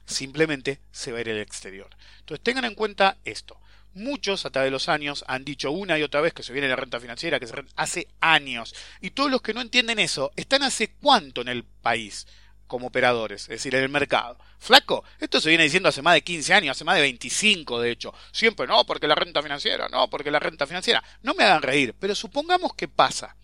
simplemente 0.06 0.80
se 0.92 1.12
va 1.12 1.20
a 1.20 1.22
ir 1.22 1.30
al 1.30 1.40
exterior. 1.40 1.90
Entonces 2.20 2.44
tengan 2.44 2.66
en 2.66 2.76
cuenta 2.76 3.18
esto. 3.26 3.60
Muchos 3.94 4.46
a 4.46 4.50
través 4.50 4.68
de 4.68 4.72
los 4.72 4.90
años 4.90 5.24
han 5.28 5.46
dicho 5.46 5.72
una 5.72 6.00
y 6.00 6.04
otra 6.04 6.22
vez 6.22 6.34
que 6.34 6.42
se 6.42 6.52
viene 6.52 6.68
la 6.68 6.76
renta 6.76 7.00
financiera, 7.00 7.40
que 7.40 7.46
se 7.46 7.64
hace 7.76 8.08
años. 8.22 8.74
Y 9.02 9.12
todos 9.12 9.30
los 9.30 9.42
que 9.42 9.54
no 9.54 9.62
entienden 9.62 10.00
eso 10.00 10.32
están 10.36 10.64
hace 10.64 10.94
cuánto 10.96 11.42
en 11.42 11.48
el 11.48 11.64
país 11.64 12.26
como 12.66 12.88
operadores, 12.88 13.44
es 13.44 13.50
decir, 13.50 13.76
en 13.76 13.84
el 13.84 13.90
mercado. 13.90 14.36
Flaco, 14.58 15.04
esto 15.20 15.40
se 15.40 15.50
viene 15.50 15.66
diciendo 15.66 15.90
hace 15.90 16.02
más 16.02 16.16
de 16.16 16.24
15 16.24 16.54
años, 16.56 16.76
hace 16.76 16.84
más 16.84 16.96
de 16.96 17.02
25 17.02 17.80
de 17.80 17.92
hecho. 17.92 18.14
Siempre 18.32 18.66
no, 18.66 18.84
porque 18.86 19.08
la 19.08 19.14
renta 19.14 19.44
financiera, 19.44 19.90
no, 19.90 20.10
porque 20.10 20.32
la 20.32 20.40
renta 20.40 20.66
financiera. 20.66 21.04
No 21.22 21.36
me 21.36 21.44
hagan 21.44 21.62
reír, 21.62 21.94
pero 22.00 22.16
supongamos 22.16 22.74
que 22.74 22.88
pasa. 22.88 23.36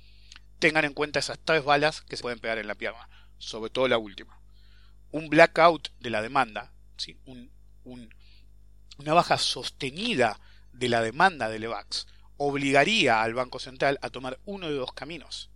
Tengan 0.57 0.85
en 0.85 0.93
cuenta 0.93 1.19
esas 1.19 1.37
tres 1.43 1.63
balas 1.63 2.01
que 2.01 2.17
se 2.17 2.23
pueden 2.23 2.39
pegar 2.39 2.57
en 2.57 2.67
la 2.67 2.73
pierna, 2.73 3.07
sobre 3.37 3.69
todo 3.69 3.87
la 3.87 3.99
última. 3.99 4.38
Un 5.11 5.29
blackout 5.29 5.89
de 5.99 6.09
la 6.09 6.21
demanda, 6.21 6.71
una 8.97 9.13
baja 9.13 9.37
sostenida 9.37 10.39
de 10.71 10.89
la 10.89 11.01
demanda 11.01 11.49
del 11.49 11.63
EVAX, 11.63 12.05
obligaría 12.37 13.23
al 13.23 13.33
Banco 13.33 13.59
Central 13.59 13.97
a 14.01 14.11
tomar 14.11 14.39
uno 14.45 14.67
de 14.67 14.75
dos 14.75 14.93
caminos. 14.93 15.49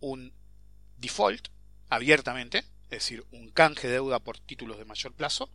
Un 0.00 0.34
default, 0.98 1.48
abiertamente, 1.88 2.58
es 2.84 2.90
decir, 2.90 3.24
un 3.32 3.50
canje 3.50 3.86
de 3.86 3.94
deuda 3.94 4.18
por 4.18 4.38
títulos 4.38 4.76
de 4.76 4.84
mayor 4.84 5.14
plazo, 5.14 5.50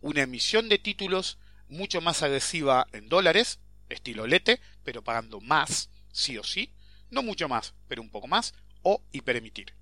una 0.00 0.22
emisión 0.22 0.68
de 0.70 0.78
títulos 0.78 1.38
mucho 1.68 2.00
más 2.00 2.22
agresiva 2.22 2.86
en 2.92 3.08
dólares, 3.08 3.60
estilo 3.90 4.26
lete, 4.26 4.60
pero 4.84 5.04
pagando 5.04 5.40
más, 5.40 5.90
sí 6.12 6.38
o 6.38 6.44
sí, 6.44 6.72
no 7.10 7.22
mucho 7.22 7.46
más, 7.48 7.74
pero 7.88 8.00
un 8.00 8.10
poco 8.10 8.26
más, 8.26 8.54
o 8.82 9.02
hiperemitir. 9.12 9.74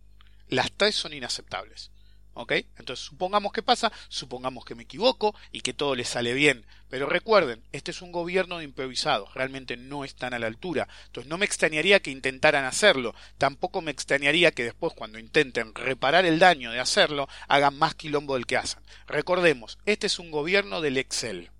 Las 0.48 0.72
tres 0.72 0.96
son 0.96 1.12
inaceptables. 1.12 1.91
¿Ok? 2.34 2.52
Entonces, 2.78 3.04
supongamos 3.04 3.52
que 3.52 3.62
pasa, 3.62 3.92
supongamos 4.08 4.64
que 4.64 4.74
me 4.74 4.84
equivoco 4.84 5.34
y 5.50 5.60
que 5.60 5.74
todo 5.74 5.94
le 5.94 6.04
sale 6.04 6.32
bien. 6.32 6.64
Pero 6.88 7.06
recuerden, 7.06 7.62
este 7.72 7.90
es 7.90 8.02
un 8.02 8.12
gobierno 8.12 8.58
de 8.58 8.64
improvisados, 8.64 9.32
realmente 9.34 9.76
no 9.76 10.04
están 10.04 10.34
a 10.34 10.38
la 10.38 10.46
altura. 10.46 10.88
Entonces, 11.06 11.28
no 11.28 11.38
me 11.38 11.46
extrañaría 11.46 12.00
que 12.00 12.10
intentaran 12.10 12.64
hacerlo. 12.64 13.14
Tampoco 13.38 13.80
me 13.82 13.90
extrañaría 13.90 14.52
que 14.52 14.64
después, 14.64 14.92
cuando 14.94 15.18
intenten 15.18 15.74
reparar 15.74 16.24
el 16.24 16.38
daño 16.38 16.70
de 16.70 16.80
hacerlo, 16.80 17.28
hagan 17.48 17.78
más 17.78 17.94
quilombo 17.94 18.34
del 18.34 18.46
que 18.46 18.56
hacen. 18.56 18.82
Recordemos, 19.06 19.78
este 19.86 20.06
es 20.06 20.18
un 20.18 20.30
gobierno 20.30 20.80
del 20.80 20.98
Excel. 20.98 21.50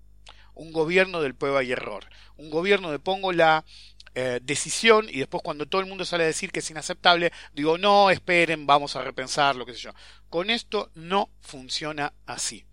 Un 0.55 0.71
gobierno 0.71 1.21
del 1.21 1.33
prueba 1.33 1.63
y 1.63 1.71
error. 1.71 2.05
Un 2.37 2.49
gobierno 2.51 2.91
de 2.91 2.99
pongo 2.99 3.31
la 3.31 3.65
eh, 4.15 4.39
decisión 4.43 5.07
y 5.09 5.19
después 5.19 5.41
cuando 5.43 5.65
todo 5.65 5.81
el 5.81 5.87
mundo 5.87 6.05
sale 6.05 6.23
a 6.23 6.27
decir 6.27 6.51
que 6.51 6.59
es 6.59 6.69
inaceptable, 6.69 7.31
digo, 7.53 7.77
no, 7.77 8.11
esperen, 8.11 8.67
vamos 8.67 8.95
a 8.95 9.03
repensar 9.03 9.55
lo 9.55 9.65
que 9.65 9.73
sé 9.73 9.79
yo. 9.79 9.91
Con 10.29 10.49
esto 10.49 10.91
no 10.93 11.29
funciona 11.41 12.13
así. 12.25 12.65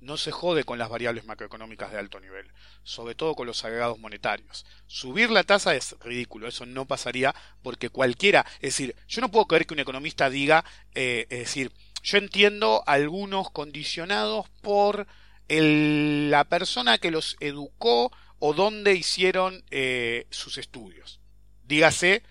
No 0.00 0.16
se 0.16 0.30
jode 0.30 0.62
con 0.62 0.78
las 0.78 0.88
variables 0.88 1.24
macroeconómicas 1.24 1.90
de 1.90 1.98
alto 1.98 2.20
nivel, 2.20 2.52
sobre 2.84 3.16
todo 3.16 3.34
con 3.34 3.48
los 3.48 3.64
agregados 3.64 3.98
monetarios. 3.98 4.64
Subir 4.86 5.30
la 5.30 5.42
tasa 5.42 5.74
es 5.74 5.96
ridículo, 6.00 6.46
eso 6.46 6.64
no 6.66 6.86
pasaría 6.86 7.34
porque 7.62 7.90
cualquiera, 7.90 8.46
es 8.56 8.74
decir, 8.74 8.94
yo 9.08 9.20
no 9.20 9.30
puedo 9.30 9.46
creer 9.46 9.66
que 9.66 9.74
un 9.74 9.80
economista 9.80 10.30
diga, 10.30 10.64
eh, 10.94 11.26
es 11.30 11.38
decir, 11.40 11.72
yo 12.04 12.18
entiendo 12.18 12.84
algunos 12.86 13.50
condicionados 13.50 14.48
por 14.62 15.08
la 15.48 16.44
persona 16.44 16.98
que 16.98 17.10
los 17.10 17.36
educó 17.40 18.12
o 18.38 18.54
dónde 18.54 18.94
hicieron 18.94 19.64
eh, 19.70 20.26
sus 20.30 20.58
estudios. 20.58 21.20
Dígase, 21.64 22.22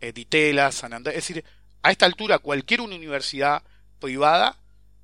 eh, 0.00 0.12
Ditela, 0.12 0.72
San 0.72 0.92
Andrés, 0.92 1.16
es 1.16 1.28
decir, 1.28 1.44
a 1.82 1.90
esta 1.90 2.06
altura 2.06 2.38
cualquier 2.38 2.80
universidad 2.80 3.62
privada, 4.00 4.56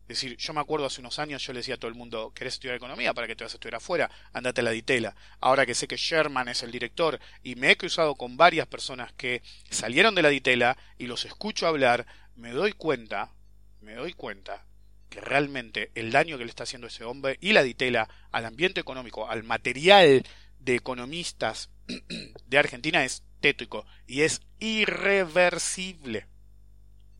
es 0.03 0.21
decir, 0.21 0.37
yo 0.37 0.53
me 0.53 0.61
acuerdo 0.61 0.87
hace 0.87 1.01
unos 1.01 1.19
años 1.19 1.45
yo 1.45 1.53
le 1.53 1.59
decía 1.59 1.75
a 1.75 1.79
todo 1.79 1.89
el 1.89 1.97
mundo, 1.97 2.33
¿querés 2.33 2.55
estudiar 2.55 2.77
economía 2.77 3.13
para 3.13 3.27
que 3.27 3.35
te 3.35 3.43
vas 3.43 3.53
a 3.53 3.57
estudiar 3.57 3.77
afuera? 3.77 4.09
Andate 4.33 4.61
a 4.61 4.65
la 4.65 4.71
Ditela. 4.71 5.17
Ahora 5.41 5.67
que 5.67 5.75
sé 5.75 5.89
que 5.89 5.97
Sherman 5.97 6.49
es 6.49 6.63
el 6.63 6.71
director 6.71 7.19
y 7.43 7.57
me 7.57 7.73
he 7.73 7.77
cruzado 7.77 8.15
con 8.15 8.37
varias 8.37 8.69
personas 8.69 9.13
que 9.15 9.43
salieron 9.69 10.15
de 10.15 10.23
la 10.23 10.29
Ditela 10.29 10.77
y 10.97 11.07
los 11.07 11.25
escucho 11.25 11.67
hablar, 11.67 12.07
me 12.37 12.53
doy 12.53 12.73
cuenta, 12.73 13.33
me 13.81 13.95
doy 13.95 14.13
cuenta 14.13 14.65
que 15.09 15.21
realmente 15.21 15.91
el 15.97 16.13
daño 16.13 16.39
que 16.39 16.45
le 16.45 16.51
está 16.51 16.63
haciendo 16.63 16.87
ese 16.87 17.03
hombre 17.03 17.37
y 17.41 17.53
la 17.53 17.65
Ditela 17.65 18.09
al 18.31 18.45
ambiente 18.45 18.81
económico, 18.81 19.29
al 19.29 19.43
material 19.43 20.25
de 20.61 20.75
economistas 20.75 21.71
de 22.47 22.59
Argentina 22.59 23.05
es 23.05 23.23
tétrico 23.41 23.87
y 24.07 24.23
es 24.23 24.43
irreversible. 24.59 26.27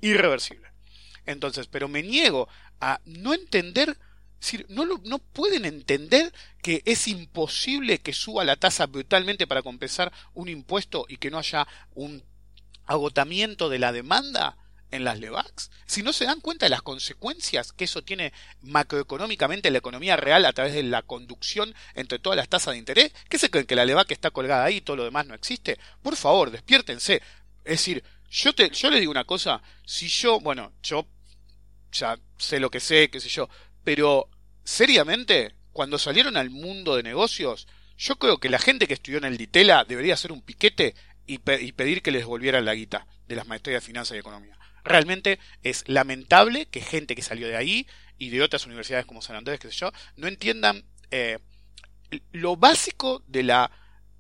Irreversible. 0.01 0.69
Entonces, 1.25 1.67
pero 1.67 1.89
me 1.89 2.03
niego 2.03 2.49
a 2.81 3.01
no 3.05 3.35
entender, 3.35 3.99
no, 4.69 4.85
no 5.05 5.19
pueden 5.19 5.65
entender 5.65 6.33
que 6.63 6.83
es 6.85 7.09
imposible 7.09 7.99
que 7.99 8.13
suba 8.13 8.45
la 8.45 8.57
tasa 8.57 8.87
brutalmente 8.87 9.47
para 9.47 9.63
compensar 9.63 10.13
un 10.35 10.49
impuesto 10.49 11.07
y 11.09 11.17
que 11.17 11.31
no 11.31 11.39
haya 11.39 11.67
un 11.95 12.23
agotamiento 12.87 13.69
de 13.69 13.79
la 13.79 13.93
demanda 13.93 14.57
en 14.91 15.05
las 15.05 15.19
LEVAX? 15.19 15.71
Si 15.87 16.03
no 16.03 16.13
se 16.13 16.25
dan 16.25 16.41
cuenta 16.41 16.67
de 16.67 16.71
las 16.71 16.83
consecuencias 16.83 17.73
que 17.73 17.85
eso 17.85 18.03
tiene 18.03 18.33
macroeconómicamente 18.63 19.69
en 19.69 19.75
la 19.75 19.79
economía 19.79 20.17
real 20.17 20.45
a 20.45 20.53
través 20.53 20.75
de 20.75 20.83
la 20.83 21.03
conducción 21.03 21.75
entre 21.95 22.19
todas 22.19 22.37
las 22.37 22.49
tasas 22.49 22.73
de 22.73 22.79
interés, 22.79 23.13
¿qué 23.29 23.39
se 23.39 23.51
creen 23.51 23.67
que 23.67 23.77
la 23.77 23.85
LEVAC 23.85 24.11
está 24.13 24.31
colgada 24.31 24.65
ahí 24.65 24.77
y 24.77 24.81
todo 24.81 24.97
lo 24.97 25.05
demás 25.05 25.27
no 25.27 25.35
existe? 25.35 25.79
Por 26.03 26.17
favor, 26.17 26.51
despiértense. 26.51 27.23
Es 27.65 27.73
decir, 27.73 28.05
yo, 28.31 28.55
te, 28.55 28.71
yo 28.71 28.91
le 28.91 29.01
digo 29.01 29.11
una 29.11 29.25
cosa, 29.25 29.63
si 29.85 30.09
yo, 30.09 30.41
bueno, 30.41 30.73
yo 30.83 31.07
ya 31.93 32.19
sé 32.39 32.61
lo 32.61 32.71
que 32.71 32.81
sé, 32.81 33.11
qué 33.11 33.21
sé 33.21 33.29
yo, 33.29 33.49
pero 33.85 34.29
seriamente, 34.65 35.55
cuando 35.73 35.99
salieron 35.99 36.37
al 36.37 36.51
mundo 36.51 36.97
de 36.97 37.03
negocios, 37.03 37.67
yo 37.97 38.17
creo 38.17 38.39
que 38.39 38.51
la 38.51 38.59
gente 38.59 38.87
que 38.87 38.95
estudió 38.95 39.19
en 39.19 39.25
el 39.25 39.39
Ditela 39.39 39.85
debería 39.85 40.15
hacer 40.15 40.33
un 40.33 40.43
piquete 40.43 40.95
y, 41.27 41.35
y 41.35 41.73
pedir 41.73 42.03
que 42.03 42.11
les 42.11 42.27
volvieran 42.27 42.65
la 42.65 42.75
guita 42.75 43.07
de 43.27 43.37
las 43.37 43.47
maestrías 43.47 43.83
de 43.83 43.87
finanzas 43.87 44.17
y 44.17 44.21
economía. 44.21 44.56
Realmente 44.87 45.41
es 45.65 45.83
lamentable 45.89 46.67
que 46.67 46.81
gente 46.81 47.17
que 47.17 47.23
salió 47.23 47.49
de 47.49 47.57
ahí 47.57 47.89
y 48.19 48.31
de 48.31 48.41
otras 48.41 48.67
universidades 48.67 49.05
como 49.05 49.21
San 49.21 49.35
Andrés, 49.35 49.59
qué 49.59 49.69
sé 49.69 49.75
yo, 49.75 49.93
no 50.15 50.29
entiendan 50.29 50.85
eh, 51.11 51.41
lo 52.31 52.57
básico 52.57 53.25
de 53.27 53.43
la, 53.43 53.73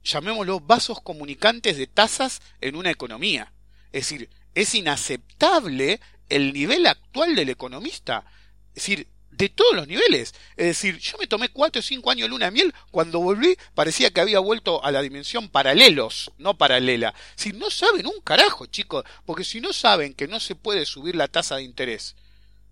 llamémoslo, 0.02 0.58
vasos 0.58 1.00
comunicantes 1.00 1.76
de 1.76 1.86
tasas 1.86 2.42
en 2.60 2.74
una 2.74 2.90
economía. 2.90 3.52
Es 3.92 4.08
decir, 4.08 4.28
es 4.56 4.74
inaceptable 4.74 6.00
el 6.28 6.52
nivel 6.52 6.86
actual 6.86 7.36
del 7.36 7.50
economista. 7.50 8.24
Es 8.74 8.86
decir, 8.86 9.08
de 9.36 9.48
todos 9.48 9.74
los 9.74 9.86
niveles. 9.86 10.34
Es 10.56 10.66
decir, 10.66 10.98
yo 10.98 11.18
me 11.18 11.26
tomé 11.26 11.48
cuatro 11.48 11.80
o 11.80 11.82
cinco 11.82 12.10
años 12.10 12.26
de 12.26 12.30
luna 12.30 12.46
de 12.46 12.52
miel, 12.52 12.74
cuando 12.90 13.20
volví 13.20 13.56
parecía 13.74 14.10
que 14.10 14.20
había 14.20 14.38
vuelto 14.38 14.84
a 14.84 14.90
la 14.90 15.02
dimensión 15.02 15.48
paralelos, 15.48 16.30
no 16.38 16.56
paralela. 16.56 17.14
Si 17.34 17.52
no 17.52 17.70
saben 17.70 18.06
un 18.06 18.20
carajo, 18.20 18.66
chicos, 18.66 19.04
porque 19.24 19.44
si 19.44 19.60
no 19.60 19.72
saben 19.72 20.14
que 20.14 20.28
no 20.28 20.40
se 20.40 20.54
puede 20.54 20.86
subir 20.86 21.16
la 21.16 21.28
tasa 21.28 21.56
de 21.56 21.62
interés 21.62 22.14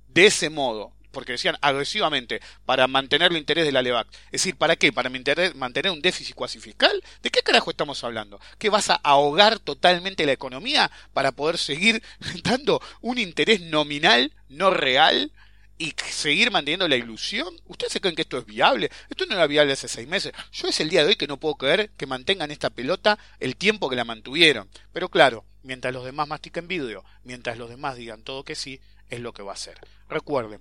de 0.08 0.26
ese 0.26 0.48
modo, 0.48 0.92
porque 1.14 1.32
decían 1.32 1.56
agresivamente, 1.60 2.40
para 2.64 2.86
mantener 2.86 3.30
el 3.30 3.38
interés 3.38 3.64
de 3.64 3.72
la 3.72 3.82
LEVAC. 3.82 4.08
Es 4.26 4.42
decir, 4.42 4.56
¿para 4.56 4.76
qué? 4.76 4.92
¿Para 4.92 5.10
mantener 5.10 5.90
un 5.90 6.02
déficit 6.02 6.34
cuasi 6.34 6.58
fiscal? 6.58 7.02
¿De 7.22 7.30
qué 7.30 7.40
carajo 7.40 7.70
estamos 7.70 8.02
hablando? 8.04 8.40
¿Que 8.58 8.68
vas 8.68 8.90
a 8.90 8.96
ahogar 8.96 9.58
totalmente 9.60 10.26
la 10.26 10.32
economía 10.32 10.90
para 11.12 11.32
poder 11.32 11.56
seguir 11.56 12.02
dando 12.42 12.82
un 13.00 13.18
interés 13.18 13.60
nominal, 13.60 14.32
no 14.48 14.70
real? 14.70 15.30
Y 15.78 15.94
seguir 16.08 16.50
manteniendo 16.50 16.88
la 16.88 16.96
ilusión. 16.96 17.60
¿Ustedes 17.66 17.92
se 17.92 18.00
creen 18.00 18.16
que 18.16 18.22
esto 18.22 18.38
es 18.38 18.46
viable? 18.46 18.90
Esto 19.08 19.26
no 19.26 19.34
era 19.34 19.46
viable 19.46 19.72
hace 19.72 19.88
seis 19.88 20.08
meses. 20.08 20.32
Yo 20.52 20.68
es 20.68 20.80
el 20.80 20.88
día 20.88 21.02
de 21.02 21.08
hoy 21.08 21.16
que 21.16 21.26
no 21.26 21.40
puedo 21.40 21.56
creer 21.56 21.90
que 21.96 22.06
mantengan 22.06 22.50
esta 22.50 22.70
pelota 22.70 23.18
el 23.40 23.56
tiempo 23.56 23.88
que 23.90 23.96
la 23.96 24.04
mantuvieron. 24.04 24.68
Pero 24.92 25.08
claro, 25.08 25.44
mientras 25.62 25.92
los 25.92 26.04
demás 26.04 26.28
mastiquen 26.28 26.68
vidrio, 26.68 27.04
mientras 27.24 27.58
los 27.58 27.68
demás 27.68 27.96
digan 27.96 28.22
todo 28.22 28.44
que 28.44 28.54
sí, 28.54 28.80
es 29.08 29.20
lo 29.20 29.32
que 29.32 29.42
va 29.42 29.52
a 29.52 29.54
hacer. 29.54 29.78
Recuerden, 30.08 30.60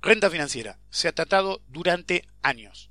renta 0.00 0.30
financiera 0.30 0.78
se 0.90 1.08
ha 1.08 1.12
tratado 1.12 1.62
durante 1.68 2.26
años. 2.42 2.90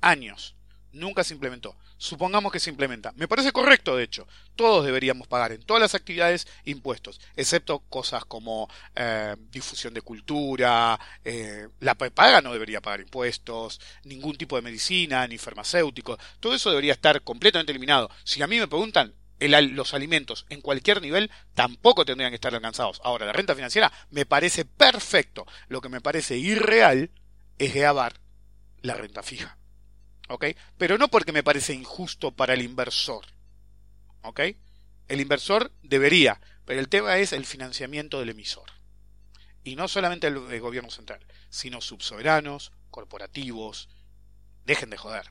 Años. 0.00 0.56
Nunca 0.92 1.24
se 1.24 1.34
implementó 1.34 1.76
supongamos 2.04 2.52
que 2.52 2.60
se 2.60 2.68
implementa. 2.68 3.12
Me 3.16 3.26
parece 3.26 3.50
correcto, 3.50 3.96
de 3.96 4.04
hecho. 4.04 4.28
Todos 4.56 4.84
deberíamos 4.84 5.26
pagar 5.26 5.52
en 5.52 5.62
todas 5.62 5.80
las 5.80 5.94
actividades 5.94 6.46
impuestos, 6.64 7.18
excepto 7.34 7.78
cosas 7.88 8.24
como 8.26 8.68
eh, 8.94 9.34
difusión 9.50 9.94
de 9.94 10.02
cultura, 10.02 11.00
eh, 11.24 11.66
la 11.80 11.94
paga 11.94 12.42
no 12.42 12.52
debería 12.52 12.82
pagar 12.82 13.00
impuestos, 13.00 13.80
ningún 14.04 14.36
tipo 14.36 14.56
de 14.56 14.62
medicina, 14.62 15.26
ni 15.26 15.38
farmacéutico. 15.38 16.18
Todo 16.40 16.54
eso 16.54 16.68
debería 16.70 16.92
estar 16.92 17.22
completamente 17.22 17.72
eliminado. 17.72 18.10
Si 18.22 18.42
a 18.42 18.46
mí 18.46 18.58
me 18.58 18.68
preguntan, 18.68 19.14
los 19.40 19.94
alimentos 19.94 20.46
en 20.50 20.60
cualquier 20.60 21.00
nivel 21.00 21.30
tampoco 21.54 22.04
tendrían 22.04 22.30
que 22.30 22.36
estar 22.36 22.54
alcanzados. 22.54 23.00
Ahora, 23.02 23.26
la 23.26 23.32
renta 23.32 23.54
financiera 23.54 23.92
me 24.10 24.26
parece 24.26 24.64
perfecto. 24.64 25.46
Lo 25.68 25.80
que 25.80 25.88
me 25.88 26.00
parece 26.00 26.36
irreal 26.36 27.10
es 27.58 27.74
grabar 27.74 28.20
la 28.82 28.94
renta 28.94 29.22
fija. 29.22 29.58
Pero 30.78 30.98
no 30.98 31.08
porque 31.08 31.32
me 31.32 31.42
parece 31.42 31.74
injusto 31.74 32.32
para 32.32 32.54
el 32.54 32.62
inversor, 32.62 33.26
¿ok? 34.22 34.40
El 35.08 35.20
inversor 35.20 35.72
debería, 35.82 36.40
pero 36.64 36.80
el 36.80 36.88
tema 36.88 37.18
es 37.18 37.32
el 37.32 37.44
financiamiento 37.44 38.20
del 38.20 38.30
emisor. 38.30 38.70
Y 39.62 39.76
no 39.76 39.88
solamente 39.88 40.26
el, 40.26 40.60
gobierno 40.60 40.90
central, 40.90 41.26
sino 41.48 41.80
subsoberanos, 41.80 42.72
corporativos. 42.90 43.88
Dejen 44.64 44.90
de 44.90 44.96
joder. 44.96 45.30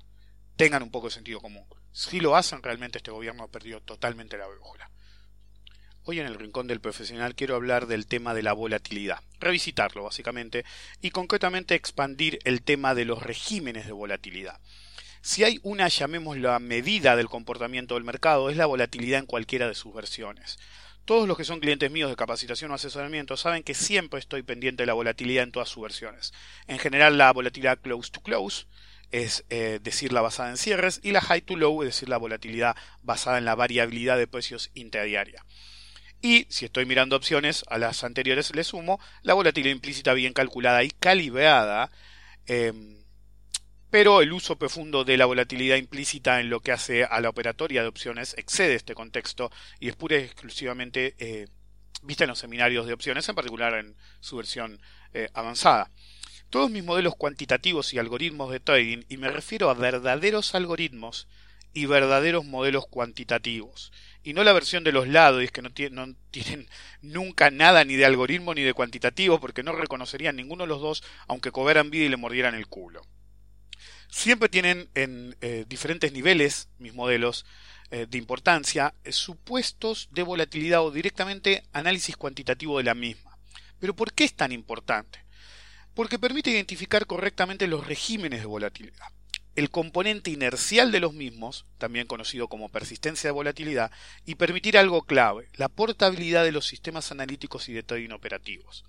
tengan 0.56 0.84
un 0.84 0.92
poco 0.92 1.08
de 1.08 1.14
sentido 1.14 1.40
común. 1.40 1.66
Si 1.92 2.20
lo 2.20 2.36
hacen, 2.36 2.62
realmente 2.62 3.00
este 3.00 3.12
gobierno 3.12 3.44
ha 3.44 3.52
perdido 3.52 3.82
totalmente 3.82 4.38
la 4.38 4.48
brújula. 4.48 4.90
Hoy 6.06 6.20
en 6.20 6.26
el 6.26 6.36
Rincón 6.36 6.68
del 6.68 6.82
Profesional 6.82 7.34
quiero 7.34 7.56
hablar 7.56 7.88
del 7.88 8.08
tema 8.08 8.34
de 8.34 8.44
la 8.44 8.54
volatilidad, 8.54 9.24
revisitarlo 9.40 10.04
básicamente 10.04 10.66
y 11.02 11.12
concretamente 11.12 11.76
expandir 11.76 12.40
el 12.44 12.62
tema 12.62 12.94
de 12.94 13.06
los 13.06 13.24
regímenes 13.24 13.86
de 13.86 13.94
volatilidad. 13.94 14.60
Si 15.25 15.46
hay 15.46 15.62
una, 15.63 15.88
llamémosla, 15.88 16.60
medida 16.60 17.15
del 17.15 17.30
comportamiento 17.30 17.96
del 17.96 18.03
mercado, 18.03 18.50
es 18.50 18.58
la 18.58 18.65
volatilidad 18.65 19.20
en 19.20 19.25
cualquiera 19.25 19.70
de 19.70 19.74
sus 19.74 19.94
versiones. 19.94 20.60
Todos 21.06 21.30
los 21.30 21.38
que 21.38 21.46
son 21.46 21.62
clientes 21.62 21.89
míos 21.89 22.10
de 22.10 22.18
capacitación 22.18 22.72
o 22.72 22.74
asesoramiento 22.74 23.38
saben 23.38 23.63
que 23.63 23.74
siempre 23.74 24.20
estoy 24.20 24.44
pendiente 24.44 24.84
de 24.84 24.88
la 24.88 24.94
volatilidad 24.94 25.46
en 25.46 25.53
todas 25.53 25.70
sus 25.70 25.82
versiones. 25.82 26.34
En 26.68 26.77
general 26.77 27.18
la 27.18 27.32
volatilidad 27.32 27.80
close 27.80 28.12
to 28.12 28.20
close, 28.20 28.65
es 29.12 29.46
eh, 29.50 29.80
decir, 29.82 30.12
la 30.12 30.20
basada 30.20 30.50
en 30.50 30.58
cierres, 30.58 31.00
y 31.03 31.12
la 31.12 31.22
high 31.22 31.42
to 31.42 31.56
low, 31.56 31.84
es 31.84 31.88
decir, 31.88 32.10
la 32.10 32.18
volatilidad 32.18 32.75
basada 33.01 33.38
en 33.38 33.46
la 33.46 33.56
variabilidad 33.56 34.18
de 34.18 34.27
precios 34.27 34.72
intradiaria. 34.74 35.46
Y 36.22 36.48
si 36.50 36.65
estoy 36.65 36.86
mirando 36.86 37.15
opciones, 37.15 37.63
a 37.70 37.77
las 37.77 38.03
anteriores 38.03 38.53
le 38.53 38.65
sumo 38.65 39.00
la 39.22 39.36
volatilidad 39.36 39.74
implícita 39.74 40.13
bien 40.13 40.34
calculada 40.34 40.84
y 40.84 40.89
calibrada, 40.89 41.92
em, 42.46 43.03
pero 43.94 44.24
el 44.24 44.34
uso 44.34 44.56
profundo 44.56 45.04
de 45.04 45.18
la 45.18 45.28
volatilidad 45.28 45.76
implícita 45.76 46.40
en 46.40 46.50
lo 46.50 46.62
que 46.62 46.72
hace 46.72 47.04
a 47.04 47.22
la 47.22 47.30
operatoria 47.30 47.84
de 47.84 47.88
opciones 47.88 48.34
excede 48.40 48.74
este 48.74 48.96
contexto 48.96 49.52
y 49.80 49.88
es 49.88 49.96
pura 49.96 50.18
y 50.18 50.24
exclusivamente 50.24 51.14
eh, 51.20 51.48
vista 52.02 52.24
en 52.24 52.32
los 52.32 52.40
seminarios 52.40 52.88
de 52.88 52.94
opciones, 52.94 53.30
en 53.30 53.36
particular 53.36 53.76
en 53.76 53.96
su 54.20 54.36
versión 54.38 54.82
eh, 55.14 55.30
avanzada. 55.36 55.92
Todos 56.50 56.72
mis 56.72 56.84
modelos 56.84 57.16
cuantitativos 57.16 57.94
y 57.94 58.00
algoritmos 58.00 58.52
de 58.52 58.60
trading, 58.60 59.04
y 59.10 59.18
me 59.18 59.30
refiero 59.30 59.70
a 59.70 59.76
verdaderos 59.76 60.56
algoritmos 60.56 61.28
y 61.72 61.86
verdaderos 61.86 62.46
modelos 62.46 62.88
cuantitativos, 62.88 63.92
y 64.24 64.34
no 64.34 64.44
la 64.44 64.54
versión 64.54 64.84
de 64.84 64.92
los 64.92 65.08
lados 65.08 65.44
que 65.52 65.62
no, 65.62 65.70
no, 65.92 66.16
tienen 66.32 66.68
nunca 67.04 67.52
nada 67.52 67.86
ni 67.86 67.96
de 67.96 68.06
algoritmo 68.06 68.56
ni 68.56 68.64
de 68.64 68.74
cuantitativo 68.74 69.40
porque 69.40 69.62
no 69.62 69.72
reconocerían 69.74 70.36
ninguno 70.36 70.64
de 70.64 70.70
los 70.70 70.82
dos 70.82 71.04
aunque 71.28 71.52
cobraran 71.52 71.92
vida 71.92 72.06
y 72.06 72.10
le 72.10 72.18
mordieran 72.18 72.56
el 72.56 72.66
culo. 72.66 73.04
Siempre 74.13 74.48
tienen 74.48 74.89
en 74.93 75.36
eh, 75.41 75.65
diferentes 75.67 76.13
niveles 76.13 76.70
mis 76.77 76.93
modelos 76.93 77.48
eh, 77.89 78.05
de 78.08 78.20
importancia 78.20 78.93
eh, 79.03 79.12
supuestos 79.12 80.08
de 80.12 80.22
volatilidad 80.22 80.84
o 80.84 80.91
directamente 80.91 81.63
análisis 81.74 82.15
cuantitativo 82.15 82.77
de 82.77 82.84
la 82.84 82.93
misma. 82.93 83.36
Pero 83.79 83.96
¿por 83.96 84.13
qué 84.13 84.24
es 84.24 84.36
tan 84.36 84.51
importante? 84.51 85.25
Porque 85.96 86.20
permite 86.20 86.51
identificar 86.51 87.08
correctamente 87.08 87.65
los 87.65 87.88
regímenes 87.88 88.41
de 88.41 88.46
volatilidad 88.46 89.08
el 89.55 89.70
componente 89.70 90.32
inercial 90.32 90.91
de 90.91 91.00
los 91.00 91.13
mismos, 91.13 91.67
también 91.77 92.08
conocido 92.08 92.48
como 92.48 92.70
persistencia 92.70 93.27
de 93.27 93.34
volatilidad, 93.34 93.91
y 94.25 94.34
permitir 94.34 94.79
algo 94.79 95.03
clave, 95.03 95.50
la 95.53 95.70
portabilidad 95.70 96.43
de 96.43 96.51
los 96.51 96.65
sistemas 96.65 97.12
analíticos 97.12 97.70
y 97.70 97.74
de 97.74 97.84
trading 97.84 98.12
operativos. 98.12 98.84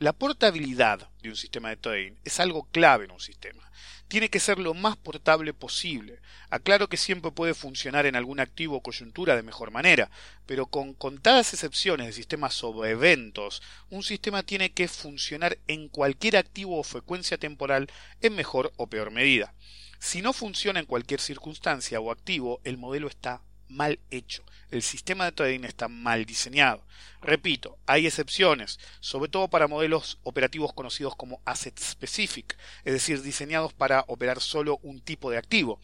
La 0.00 0.12
portabilidad 0.12 1.08
de 1.22 1.28
un 1.28 1.36
sistema 1.36 1.68
de 1.68 1.76
trading 1.76 2.14
es 2.24 2.40
algo 2.40 2.64
clave 2.72 3.04
en 3.04 3.12
un 3.12 3.20
sistema. 3.20 3.70
Tiene 4.08 4.28
que 4.28 4.40
ser 4.40 4.58
lo 4.58 4.74
más 4.74 4.96
portable 4.96 5.54
posible. 5.54 6.20
Aclaro 6.50 6.88
que 6.88 6.96
siempre 6.96 7.30
puede 7.30 7.54
funcionar 7.54 8.04
en 8.04 8.16
algún 8.16 8.40
activo 8.40 8.76
o 8.76 8.82
coyuntura 8.82 9.36
de 9.36 9.44
mejor 9.44 9.70
manera, 9.70 10.10
pero 10.46 10.66
con 10.66 10.94
contadas 10.94 11.54
excepciones 11.54 12.08
de 12.08 12.12
sistemas 12.12 12.54
sobre 12.54 12.90
eventos, 12.90 13.62
un 13.88 14.02
sistema 14.02 14.42
tiene 14.42 14.72
que 14.72 14.88
funcionar 14.88 15.58
en 15.68 15.88
cualquier 15.88 16.38
activo 16.38 16.76
o 16.76 16.82
frecuencia 16.82 17.38
temporal 17.38 17.88
en 18.20 18.34
mejor 18.34 18.72
o 18.76 18.88
peor 18.88 19.12
medida. 19.12 19.54
Si 20.00 20.22
no 20.22 20.32
funciona 20.32 20.80
en 20.80 20.86
cualquier 20.86 21.20
circunstancia 21.20 22.00
o 22.00 22.10
activo, 22.10 22.60
el 22.64 22.78
modelo 22.78 23.06
está 23.06 23.42
mal 23.68 23.98
hecho. 24.10 24.44
El 24.70 24.82
sistema 24.82 25.24
de 25.24 25.32
trading 25.32 25.64
está 25.64 25.88
mal 25.88 26.24
diseñado. 26.24 26.84
Repito, 27.20 27.78
hay 27.86 28.06
excepciones, 28.06 28.78
sobre 29.00 29.30
todo 29.30 29.48
para 29.48 29.68
modelos 29.68 30.18
operativos 30.24 30.72
conocidos 30.72 31.16
como 31.16 31.40
asset 31.44 31.78
specific, 31.78 32.56
es 32.84 32.92
decir, 32.92 33.22
diseñados 33.22 33.72
para 33.72 34.04
operar 34.08 34.40
solo 34.40 34.78
un 34.82 35.00
tipo 35.00 35.30
de 35.30 35.38
activo. 35.38 35.80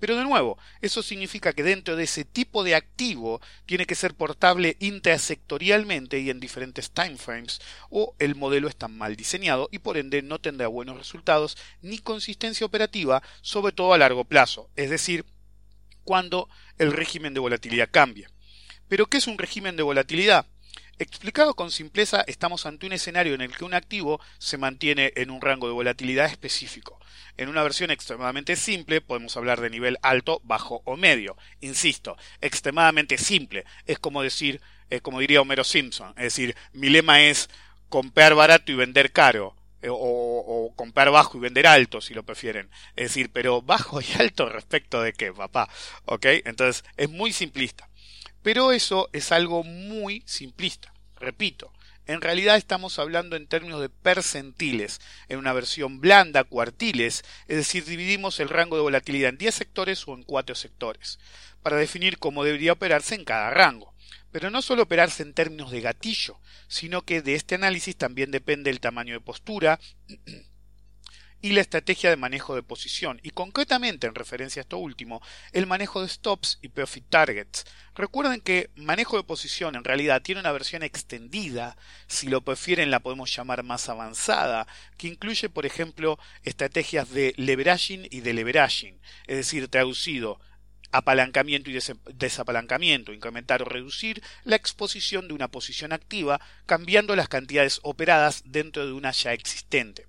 Pero 0.00 0.16
de 0.16 0.24
nuevo, 0.24 0.58
eso 0.80 1.02
significa 1.02 1.52
que 1.52 1.62
dentro 1.62 1.94
de 1.94 2.04
ese 2.04 2.24
tipo 2.24 2.64
de 2.64 2.74
activo 2.74 3.40
tiene 3.66 3.84
que 3.84 3.94
ser 3.94 4.14
portable 4.14 4.76
intersectorialmente 4.80 6.18
y 6.18 6.30
en 6.30 6.40
diferentes 6.40 6.90
timeframes, 6.90 7.60
o 7.90 8.14
el 8.18 8.34
modelo 8.34 8.66
está 8.66 8.88
mal 8.88 9.14
diseñado 9.14 9.68
y 9.70 9.80
por 9.80 9.98
ende 9.98 10.22
no 10.22 10.40
tendrá 10.40 10.68
buenos 10.68 10.96
resultados 10.96 11.58
ni 11.82 11.98
consistencia 11.98 12.66
operativa, 12.66 13.22
sobre 13.42 13.72
todo 13.72 13.92
a 13.92 13.98
largo 13.98 14.24
plazo, 14.24 14.70
es 14.74 14.88
decir, 14.88 15.26
cuando 16.04 16.48
el 16.78 16.92
régimen 16.92 17.34
de 17.34 17.40
volatilidad 17.40 17.88
cambia. 17.90 18.30
¿Pero 18.88 19.06
qué 19.06 19.18
es 19.18 19.26
un 19.26 19.38
régimen 19.38 19.76
de 19.76 19.82
volatilidad? 19.82 20.46
Explicado 20.98 21.54
con 21.54 21.70
simpleza, 21.70 22.22
estamos 22.26 22.66
ante 22.66 22.86
un 22.86 22.92
escenario 22.92 23.34
en 23.34 23.40
el 23.40 23.56
que 23.56 23.64
un 23.64 23.72
activo 23.72 24.20
se 24.38 24.58
mantiene 24.58 25.12
en 25.16 25.30
un 25.30 25.40
rango 25.40 25.66
de 25.66 25.72
volatilidad 25.72 26.26
específico. 26.26 27.00
En 27.38 27.48
una 27.48 27.62
versión 27.62 27.90
extremadamente 27.90 28.54
simple 28.54 29.00
podemos 29.00 29.34
hablar 29.36 29.62
de 29.62 29.70
nivel 29.70 29.96
alto, 30.02 30.42
bajo 30.44 30.82
o 30.84 30.98
medio. 30.98 31.38
Insisto, 31.60 32.18
extremadamente 32.42 33.16
simple. 33.16 33.64
Es 33.86 33.98
como 33.98 34.22
decir, 34.22 34.60
como 35.00 35.20
diría 35.20 35.40
Homero 35.40 35.64
Simpson, 35.64 36.10
es 36.18 36.24
decir, 36.24 36.54
mi 36.74 36.90
lema 36.90 37.22
es 37.22 37.48
comprar 37.88 38.34
barato 38.34 38.70
y 38.70 38.74
vender 38.74 39.10
caro. 39.10 39.56
Eh, 39.82 39.88
o, 39.90 40.72
comprar 40.76 41.10
bajo 41.10 41.38
y 41.38 41.40
vender 41.40 41.66
alto, 41.66 42.00
si 42.00 42.14
lo 42.14 42.22
prefieren. 42.22 42.70
Es 42.96 43.08
decir, 43.08 43.30
pero 43.32 43.62
bajo 43.62 44.00
y 44.00 44.06
alto 44.18 44.48
respecto 44.48 45.02
de 45.02 45.12
qué, 45.12 45.32
papá. 45.32 45.68
¿Ok? 46.04 46.26
Entonces, 46.44 46.84
es 46.96 47.08
muy 47.08 47.32
simplista. 47.32 47.88
Pero 48.42 48.72
eso 48.72 49.08
es 49.12 49.32
algo 49.32 49.64
muy 49.64 50.22
simplista. 50.26 50.92
Repito, 51.16 51.72
en 52.06 52.20
realidad 52.22 52.56
estamos 52.56 52.98
hablando 52.98 53.36
en 53.36 53.46
términos 53.46 53.80
de 53.80 53.88
percentiles, 53.88 55.00
en 55.28 55.38
una 55.38 55.52
versión 55.52 56.00
blanda, 56.00 56.44
cuartiles, 56.44 57.24
es 57.46 57.56
decir, 57.56 57.84
dividimos 57.84 58.40
el 58.40 58.48
rango 58.48 58.76
de 58.76 58.82
volatilidad 58.82 59.28
en 59.28 59.38
10 59.38 59.54
sectores 59.54 60.08
o 60.08 60.14
en 60.14 60.22
4 60.22 60.54
sectores, 60.54 61.18
para 61.62 61.76
definir 61.76 62.18
cómo 62.18 62.42
debería 62.42 62.72
operarse 62.72 63.14
en 63.14 63.24
cada 63.24 63.50
rango. 63.50 63.94
Pero 64.30 64.50
no 64.50 64.62
solo 64.62 64.82
operarse 64.82 65.22
en 65.22 65.34
términos 65.34 65.70
de 65.70 65.80
gatillo, 65.80 66.40
sino 66.68 67.02
que 67.02 67.22
de 67.22 67.34
este 67.34 67.54
análisis 67.54 67.96
también 67.96 68.30
depende 68.30 68.70
el 68.70 68.80
tamaño 68.80 69.14
de 69.14 69.20
postura, 69.20 69.78
y 71.42 71.52
la 71.52 71.60
estrategia 71.62 72.10
de 72.10 72.16
manejo 72.16 72.54
de 72.54 72.62
posición, 72.62 73.20
y 73.22 73.30
concretamente 73.30 74.06
en 74.06 74.14
referencia 74.14 74.60
a 74.60 74.64
esto 74.64 74.78
último, 74.78 75.22
el 75.52 75.66
manejo 75.66 76.02
de 76.02 76.08
stops 76.08 76.58
y 76.60 76.68
profit 76.68 77.04
targets. 77.08 77.64
Recuerden 77.94 78.40
que 78.40 78.70
manejo 78.76 79.16
de 79.16 79.24
posición 79.24 79.74
en 79.74 79.84
realidad 79.84 80.22
tiene 80.22 80.40
una 80.40 80.52
versión 80.52 80.82
extendida, 80.82 81.76
si 82.06 82.28
lo 82.28 82.42
prefieren 82.42 82.90
la 82.90 83.00
podemos 83.00 83.34
llamar 83.34 83.62
más 83.62 83.88
avanzada, 83.88 84.66
que 84.98 85.08
incluye 85.08 85.48
por 85.48 85.66
ejemplo 85.66 86.18
estrategias 86.42 87.10
de 87.10 87.32
leveraging 87.36 88.06
y 88.10 88.20
de 88.20 88.34
leveraging, 88.34 89.00
es 89.26 89.36
decir, 89.36 89.68
traducido 89.68 90.40
apalancamiento 90.92 91.70
y 91.70 91.78
desapalancamiento, 92.14 93.12
incrementar 93.12 93.62
o 93.62 93.66
reducir 93.66 94.22
la 94.44 94.56
exposición 94.56 95.28
de 95.28 95.34
una 95.34 95.48
posición 95.48 95.92
activa 95.92 96.40
cambiando 96.66 97.14
las 97.16 97.28
cantidades 97.28 97.80
operadas 97.82 98.42
dentro 98.46 98.86
de 98.86 98.92
una 98.92 99.12
ya 99.12 99.32
existente. 99.32 100.06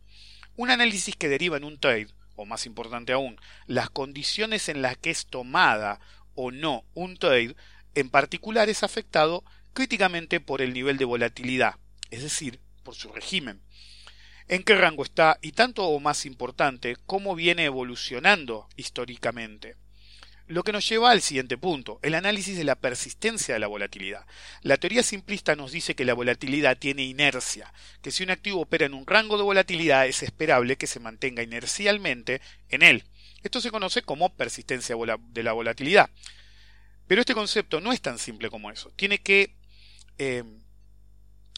Un 0.56 0.70
análisis 0.70 1.16
que 1.16 1.30
deriva 1.30 1.58
en 1.58 1.64
un 1.64 1.80
trade, 1.80 2.08
o 2.36 2.46
más 2.46 2.66
importante 2.66 3.14
aún, 3.14 3.40
las 3.68 3.90
condiciones 3.90 4.70
en 4.70 4.82
las 4.82 4.98
que 4.98 5.12
es 5.12 5.28
tomada 5.28 6.00
o 6.36 6.52
no 6.52 6.84
un 6.94 7.18
trade, 7.18 7.56
en 7.96 8.10
particular 8.10 8.70
es 8.70 8.84
afectado 8.84 9.44
críticamente 9.74 10.40
por 10.40 10.62
el 10.62 10.74
nivel 10.74 10.98
de 10.98 11.06
volatilidad, 11.06 11.76
es 12.10 12.24
decir, 12.24 12.60
por 12.84 12.96
su 12.96 13.12
régimen. 13.12 13.62
En 14.48 14.64
qué 14.64 14.76
rango 14.76 15.04
está 15.04 15.38
y 15.42 15.54
tanto 15.54 15.86
o 15.86 16.00
más 16.00 16.26
importante, 16.26 16.98
cómo 17.06 17.36
viene 17.36 17.66
evolucionando 17.66 18.68
históricamente. 18.76 19.78
Lo 20.52 20.64
que 20.64 20.74
nos 20.74 20.88
lleva 20.90 21.12
al 21.12 21.22
siguiente 21.22 21.58
punto, 21.58 21.98
el 22.02 22.14
análisis 22.14 22.58
de 22.58 22.66
la 22.66 22.76
persistencia 22.76 23.54
de 23.54 23.60
la 23.62 23.68
volatilidad. 23.68 24.26
La 24.64 24.76
teoría 24.76 25.02
simplista 25.02 25.56
nos 25.56 25.72
dice 25.72 25.96
que 25.96 26.04
la 26.04 26.14
volatilidad 26.14 26.78
tiene 26.78 27.06
inercia, 27.06 27.74
que 28.02 28.12
si 28.12 28.24
un 28.24 28.32
activo 28.32 28.60
opera 28.60 28.86
en 28.86 28.94
un 28.94 29.08
rango 29.08 29.38
de 29.38 29.44
volatilidad 29.44 30.08
es 30.08 30.24
esperable 30.24 30.76
que 30.76 30.88
se 30.88 31.00
mantenga 31.00 31.42
inercialmente 31.42 32.42
en 32.68 32.82
él. 32.82 33.06
Esto 33.44 33.62
se 33.62 33.72
conoce 33.72 34.02
como 34.02 34.36
persistencia 34.36 34.98
de 35.30 35.44
la 35.44 35.54
volatilidad. 35.54 36.10
Pero 37.08 37.22
este 37.22 37.34
concepto 37.34 37.80
no 37.80 37.94
es 37.94 38.02
tan 38.02 38.20
simple 38.20 38.50
como 38.50 38.72
eso. 38.72 38.92
Tiene 38.98 39.20
que. 39.20 39.56
Eh, 40.18 40.44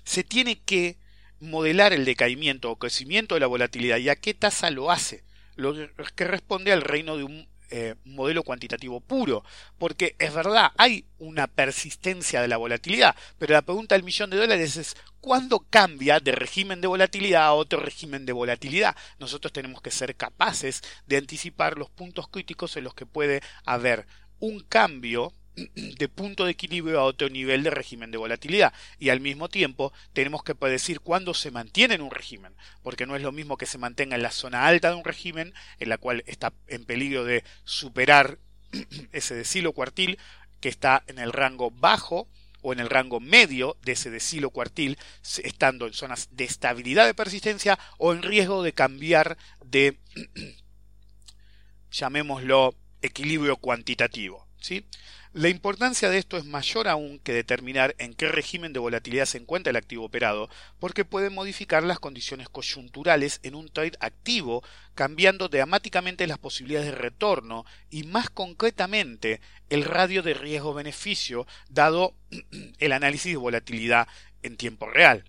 se 0.03 0.23
tiene 0.23 0.61
que 0.61 0.99
modelar 1.39 1.93
el 1.93 2.05
decaimiento 2.05 2.69
o 2.69 2.77
crecimiento 2.77 3.33
de 3.33 3.41
la 3.41 3.47
volatilidad 3.47 3.97
y 3.97 4.09
a 4.09 4.15
qué 4.15 4.35
tasa 4.35 4.69
lo 4.69 4.91
hace, 4.91 5.23
lo 5.55 5.73
que 6.15 6.25
responde 6.25 6.71
al 6.71 6.83
reino 6.83 7.17
de 7.17 7.23
un 7.23 7.52
eh, 7.75 7.95
modelo 8.05 8.43
cuantitativo 8.43 9.01
puro, 9.01 9.43
porque 9.79 10.15
es 10.19 10.31
verdad, 10.31 10.73
hay 10.77 11.07
una 11.17 11.47
persistencia 11.47 12.39
de 12.39 12.47
la 12.47 12.57
volatilidad, 12.57 13.15
pero 13.39 13.53
la 13.53 13.63
pregunta 13.63 13.95
del 13.95 14.03
millón 14.03 14.29
de 14.29 14.37
dólares 14.37 14.77
es 14.77 14.95
¿cuándo 15.21 15.65
cambia 15.71 16.19
de 16.19 16.33
régimen 16.33 16.81
de 16.81 16.87
volatilidad 16.87 17.45
a 17.45 17.53
otro 17.53 17.79
régimen 17.79 18.27
de 18.27 18.33
volatilidad? 18.33 18.95
Nosotros 19.17 19.51
tenemos 19.51 19.81
que 19.81 19.89
ser 19.89 20.15
capaces 20.15 20.83
de 21.07 21.17
anticipar 21.17 21.79
los 21.79 21.89
puntos 21.89 22.27
críticos 22.27 22.77
en 22.77 22.83
los 22.83 22.93
que 22.93 23.07
puede 23.07 23.41
haber 23.65 24.05
un 24.39 24.59
cambio 24.59 25.33
de 25.55 26.09
punto 26.09 26.45
de 26.45 26.51
equilibrio 26.51 26.99
a 26.99 27.03
otro 27.03 27.29
nivel 27.29 27.63
de 27.63 27.69
régimen 27.69 28.09
de 28.09 28.17
volatilidad 28.17 28.73
y 28.97 29.09
al 29.09 29.19
mismo 29.19 29.49
tiempo 29.49 29.93
tenemos 30.13 30.43
que 30.43 30.55
predecir 30.55 30.99
cuándo 30.99 31.33
se 31.33 31.51
mantiene 31.51 31.95
en 31.95 32.01
un 32.01 32.11
régimen 32.11 32.55
porque 32.81 33.05
no 33.05 33.15
es 33.15 33.21
lo 33.21 33.31
mismo 33.31 33.57
que 33.57 33.67
se 33.67 33.77
mantenga 33.77 34.15
en 34.15 34.23
la 34.23 34.31
zona 34.31 34.65
alta 34.65 34.89
de 34.89 34.95
un 34.95 35.03
régimen 35.03 35.53
en 35.79 35.89
la 35.89 35.97
cual 35.97 36.23
está 36.25 36.53
en 36.67 36.85
peligro 36.85 37.23
de 37.23 37.43
superar 37.65 38.39
ese 39.11 39.35
decilo 39.35 39.73
cuartil 39.73 40.17
que 40.59 40.69
está 40.69 41.03
en 41.07 41.19
el 41.19 41.33
rango 41.33 41.71
bajo 41.71 42.27
o 42.63 42.73
en 42.73 42.79
el 42.79 42.89
rango 42.89 43.19
medio 43.19 43.77
de 43.83 43.91
ese 43.91 44.09
decilo 44.09 44.49
cuartil, 44.49 44.97
estando 45.43 45.85
en 45.85 45.93
zonas 45.93 46.29
de 46.31 46.45
estabilidad 46.45 47.05
de 47.05 47.13
persistencia 47.13 47.77
o 47.97 48.13
en 48.13 48.23
riesgo 48.23 48.63
de 48.63 48.73
cambiar 48.73 49.37
de, 49.63 49.99
llamémoslo, 51.91 52.73
equilibrio 53.01 53.57
cuantitativo. 53.57 54.47
¿sí? 54.61 54.85
La 55.33 55.49
importancia 55.49 56.11
de 56.11 56.19
esto 56.19 56.37
es 56.37 56.45
mayor 56.45 56.87
aún 56.87 57.17
que 57.17 57.33
determinar 57.33 57.95
en 57.97 58.13
qué 58.13 58.27
régimen 58.27 58.71
de 58.71 58.79
volatilidad 58.79 59.25
se 59.25 59.39
encuentra 59.39 59.71
el 59.71 59.77
activo 59.77 60.05
operado, 60.05 60.47
porque 60.79 61.05
puede 61.05 61.31
modificar 61.31 61.81
las 61.81 61.97
condiciones 61.97 62.49
coyunturales 62.49 63.39
en 63.41 63.55
un 63.55 63.67
trade 63.67 63.97
activo, 63.99 64.63
cambiando 64.93 65.49
dramáticamente 65.49 66.27
las 66.27 66.37
posibilidades 66.37 66.91
de 66.91 66.97
retorno 66.99 67.65
y 67.89 68.03
más 68.03 68.29
concretamente 68.29 69.41
el 69.71 69.85
radio 69.85 70.21
de 70.21 70.35
riesgo-beneficio 70.35 71.47
dado 71.67 72.13
el 72.77 72.91
análisis 72.91 73.31
de 73.31 73.37
volatilidad 73.37 74.07
en 74.43 74.55
tiempo 74.55 74.85
real. 74.85 75.23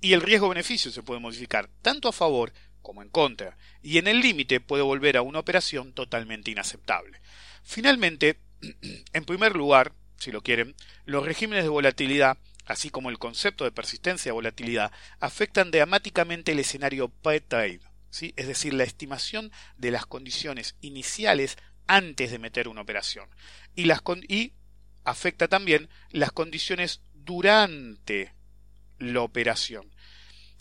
Y 0.00 0.12
el 0.12 0.20
riesgo-beneficio 0.20 0.92
se 0.92 1.02
puede 1.02 1.18
modificar 1.18 1.68
tanto 1.82 2.06
a 2.08 2.12
favor 2.12 2.52
como 2.80 3.02
en 3.02 3.08
contra, 3.08 3.56
y 3.82 3.98
en 3.98 4.06
el 4.06 4.20
límite 4.20 4.60
puede 4.60 4.84
volver 4.84 5.16
a 5.16 5.22
una 5.22 5.40
operación 5.40 5.92
totalmente 5.94 6.52
inaceptable. 6.52 7.20
Finalmente, 7.64 8.36
en 9.12 9.24
primer 9.24 9.56
lugar, 9.56 9.92
si 10.18 10.32
lo 10.32 10.42
quieren, 10.42 10.74
los 11.04 11.24
regímenes 11.24 11.64
de 11.64 11.70
volatilidad, 11.70 12.38
así 12.66 12.90
como 12.90 13.10
el 13.10 13.18
concepto 13.18 13.64
de 13.64 13.72
persistencia 13.72 14.30
de 14.30 14.34
volatilidad, 14.34 14.92
afectan 15.20 15.70
dramáticamente 15.70 16.52
el 16.52 16.58
escenario 16.58 17.08
pre-trade, 17.08 17.80
¿sí? 18.10 18.32
es 18.36 18.46
decir, 18.46 18.74
la 18.74 18.84
estimación 18.84 19.52
de 19.76 19.90
las 19.90 20.06
condiciones 20.06 20.76
iniciales 20.80 21.56
antes 21.86 22.30
de 22.30 22.38
meter 22.38 22.68
una 22.68 22.80
operación. 22.80 23.28
Y, 23.74 23.84
las 23.84 24.02
y 24.28 24.52
afecta 25.04 25.48
también 25.48 25.88
las 26.10 26.32
condiciones 26.32 27.02
durante 27.12 28.32
la 28.98 29.20
operación 29.20 29.93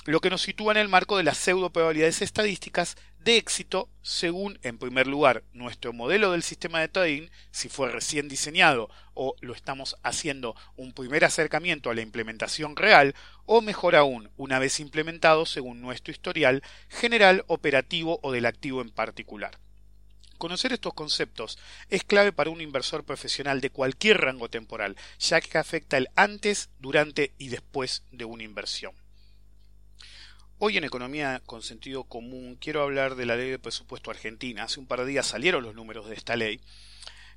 lo 0.05 0.19
que 0.19 0.29
nos 0.29 0.41
sitúa 0.41 0.73
en 0.73 0.77
el 0.77 0.89
marco 0.89 1.17
de 1.17 1.23
las 1.23 1.37
pseudo 1.37 1.69
probabilidades 1.69 2.21
estadísticas 2.21 2.97
de 3.19 3.37
éxito 3.37 3.89
según, 4.01 4.59
en 4.61 4.77
primer 4.77 5.07
lugar, 5.07 5.43
nuestro 5.53 5.93
modelo 5.93 6.31
del 6.31 6.43
sistema 6.43 6.81
de 6.81 6.89
trading, 6.89 7.29
si 7.51 7.69
fue 7.69 7.89
recién 7.89 8.27
diseñado 8.27 8.89
o 9.13 9.35
lo 9.39 9.53
estamos 9.53 9.95
haciendo 10.03 10.55
un 10.75 10.91
primer 10.91 11.23
acercamiento 11.23 11.89
a 11.89 11.93
la 11.93 12.01
implementación 12.01 12.75
real, 12.75 13.15
o 13.45 13.61
mejor 13.61 13.95
aún, 13.95 14.29
una 14.35 14.59
vez 14.59 14.81
implementado 14.81 15.45
según 15.45 15.79
nuestro 15.79 16.11
historial 16.11 16.63
general, 16.89 17.45
operativo 17.47 18.19
o 18.23 18.33
del 18.33 18.45
activo 18.45 18.81
en 18.81 18.89
particular. 18.89 19.57
Conocer 20.37 20.73
estos 20.73 20.93
conceptos 20.93 21.57
es 21.87 22.03
clave 22.03 22.33
para 22.33 22.49
un 22.49 22.59
inversor 22.59 23.05
profesional 23.05 23.61
de 23.61 23.69
cualquier 23.69 24.19
rango 24.19 24.49
temporal, 24.49 24.97
ya 25.17 25.39
que 25.39 25.57
afecta 25.57 25.95
el 25.95 26.09
antes, 26.15 26.69
durante 26.79 27.31
y 27.37 27.47
después 27.47 28.03
de 28.11 28.25
una 28.25 28.43
inversión. 28.43 29.02
Hoy 30.59 30.77
en 30.77 30.83
Economía 30.83 31.41
con 31.45 31.61
Sentido 31.61 32.03
Común 32.03 32.57
quiero 32.61 32.83
hablar 32.83 33.15
de 33.15 33.25
la 33.25 33.35
ley 33.35 33.49
de 33.49 33.59
presupuesto 33.59 34.11
argentina. 34.11 34.63
Hace 34.63 34.79
un 34.79 34.85
par 34.85 34.99
de 34.99 35.07
días 35.07 35.25
salieron 35.25 35.63
los 35.63 35.75
números 35.75 36.07
de 36.07 36.15
esta 36.15 36.35
ley 36.35 36.61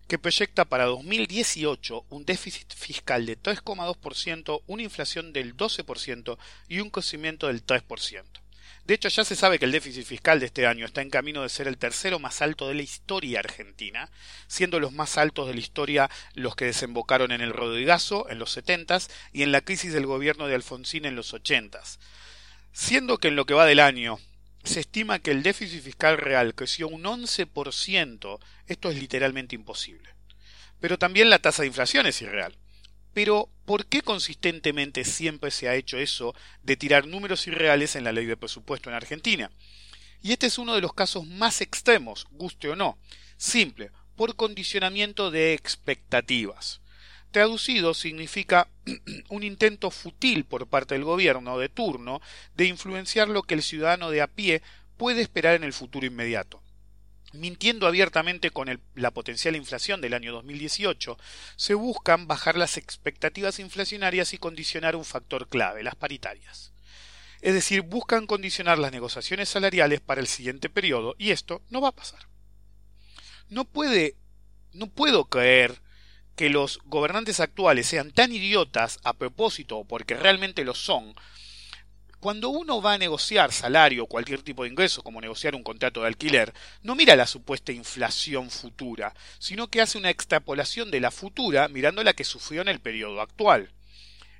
que 0.06 0.18
proyecta 0.18 0.64
para 0.64 0.84
2018 0.84 2.04
un 2.10 2.24
déficit 2.24 2.72
fiscal 2.72 3.26
de 3.26 3.40
3,2%, 3.40 4.62
una 4.66 4.82
inflación 4.82 5.32
del 5.32 5.56
12% 5.56 6.38
y 6.68 6.78
un 6.78 6.90
crecimiento 6.90 7.48
del 7.48 7.64
3%. 7.64 8.22
De 8.84 8.94
hecho, 8.94 9.08
ya 9.08 9.24
se 9.24 9.34
sabe 9.34 9.58
que 9.58 9.64
el 9.64 9.72
déficit 9.72 10.06
fiscal 10.06 10.38
de 10.38 10.46
este 10.46 10.66
año 10.66 10.86
está 10.86 11.02
en 11.02 11.10
camino 11.10 11.42
de 11.42 11.48
ser 11.48 11.66
el 11.66 11.78
tercero 11.78 12.20
más 12.20 12.40
alto 12.40 12.68
de 12.68 12.74
la 12.74 12.82
historia 12.82 13.40
argentina, 13.40 14.08
siendo 14.46 14.78
los 14.78 14.92
más 14.92 15.18
altos 15.18 15.48
de 15.48 15.54
la 15.54 15.60
historia 15.60 16.10
los 16.34 16.54
que 16.54 16.66
desembocaron 16.66 17.32
en 17.32 17.40
el 17.40 17.52
Rodrigazo 17.52 18.28
en 18.28 18.38
los 18.38 18.52
70 18.52 18.98
y 19.32 19.42
en 19.42 19.50
la 19.50 19.62
crisis 19.62 19.92
del 19.92 20.06
gobierno 20.06 20.46
de 20.46 20.54
Alfonsín 20.54 21.06
en 21.06 21.16
los 21.16 21.34
80 21.34 21.82
Siendo 22.78 23.16
que 23.16 23.28
en 23.28 23.36
lo 23.36 23.46
que 23.46 23.54
va 23.54 23.64
del 23.64 23.80
año 23.80 24.18
se 24.62 24.80
estima 24.80 25.18
que 25.18 25.30
el 25.30 25.42
déficit 25.42 25.82
fiscal 25.82 26.18
real 26.18 26.54
creció 26.54 26.88
un 26.88 27.04
11%, 27.04 28.38
esto 28.66 28.90
es 28.90 29.00
literalmente 29.00 29.54
imposible. 29.54 30.10
Pero 30.78 30.98
también 30.98 31.30
la 31.30 31.38
tasa 31.38 31.62
de 31.62 31.68
inflación 31.68 32.04
es 32.04 32.20
irreal. 32.20 32.54
Pero, 33.14 33.48
¿por 33.64 33.86
qué 33.86 34.02
consistentemente 34.02 35.04
siempre 35.04 35.50
se 35.50 35.70
ha 35.70 35.74
hecho 35.74 35.96
eso 35.96 36.34
de 36.64 36.76
tirar 36.76 37.06
números 37.06 37.46
irreales 37.46 37.96
en 37.96 38.04
la 38.04 38.12
ley 38.12 38.26
de 38.26 38.36
presupuesto 38.36 38.90
en 38.90 38.96
Argentina? 38.96 39.50
Y 40.20 40.32
este 40.32 40.46
es 40.46 40.58
uno 40.58 40.74
de 40.74 40.82
los 40.82 40.92
casos 40.92 41.26
más 41.26 41.62
extremos, 41.62 42.26
guste 42.30 42.68
o 42.68 42.76
no. 42.76 42.98
Simple, 43.38 43.90
por 44.16 44.36
condicionamiento 44.36 45.30
de 45.30 45.54
expectativas. 45.54 46.82
Traducido 47.36 47.92
significa 47.92 48.66
un 49.28 49.42
intento 49.42 49.90
futil 49.90 50.46
por 50.46 50.68
parte 50.68 50.94
del 50.94 51.04
gobierno 51.04 51.58
de 51.58 51.68
turno 51.68 52.22
de 52.54 52.64
influenciar 52.64 53.28
lo 53.28 53.42
que 53.42 53.52
el 53.52 53.62
ciudadano 53.62 54.10
de 54.10 54.22
a 54.22 54.26
pie 54.26 54.62
puede 54.96 55.20
esperar 55.20 55.54
en 55.54 55.62
el 55.62 55.74
futuro 55.74 56.06
inmediato. 56.06 56.62
Mintiendo 57.34 57.86
abiertamente 57.86 58.48
con 58.48 58.80
la 58.94 59.10
potencial 59.10 59.54
inflación 59.54 60.00
del 60.00 60.14
año 60.14 60.32
2018, 60.32 61.18
se 61.56 61.74
buscan 61.74 62.26
bajar 62.26 62.56
las 62.56 62.78
expectativas 62.78 63.58
inflacionarias 63.58 64.32
y 64.32 64.38
condicionar 64.38 64.96
un 64.96 65.04
factor 65.04 65.46
clave, 65.46 65.82
las 65.82 65.94
paritarias. 65.94 66.72
Es 67.42 67.52
decir, 67.52 67.82
buscan 67.82 68.26
condicionar 68.26 68.78
las 68.78 68.92
negociaciones 68.92 69.50
salariales 69.50 70.00
para 70.00 70.22
el 70.22 70.26
siguiente 70.26 70.70
periodo 70.70 71.14
y 71.18 71.32
esto 71.32 71.60
no 71.68 71.82
va 71.82 71.88
a 71.90 71.94
pasar. 71.94 72.28
No 73.50 73.66
puede, 73.66 74.16
no 74.72 74.86
puedo 74.86 75.26
creer 75.26 75.84
que 76.36 76.50
los 76.50 76.80
gobernantes 76.84 77.40
actuales 77.40 77.86
sean 77.86 78.12
tan 78.12 78.30
idiotas 78.30 79.00
a 79.02 79.14
propósito, 79.14 79.84
porque 79.84 80.14
realmente 80.14 80.64
lo 80.64 80.74
son, 80.74 81.14
cuando 82.20 82.48
uno 82.48 82.80
va 82.82 82.94
a 82.94 82.98
negociar 82.98 83.52
salario 83.52 84.04
o 84.04 84.06
cualquier 84.06 84.42
tipo 84.42 84.64
de 84.64 84.70
ingreso, 84.70 85.02
como 85.02 85.20
negociar 85.20 85.54
un 85.54 85.62
contrato 85.62 86.00
de 86.00 86.08
alquiler, 86.08 86.52
no 86.82 86.96
mira 86.96 87.14
la 87.14 87.26
supuesta 87.26 87.72
inflación 87.72 88.50
futura, 88.50 89.14
sino 89.38 89.68
que 89.68 89.80
hace 89.80 89.98
una 89.98 90.10
extrapolación 90.10 90.90
de 90.90 91.00
la 91.00 91.10
futura 91.10 91.68
mirando 91.68 92.02
la 92.02 92.14
que 92.14 92.24
sufrió 92.24 92.62
en 92.62 92.68
el 92.68 92.80
periodo 92.80 93.20
actual. 93.20 93.70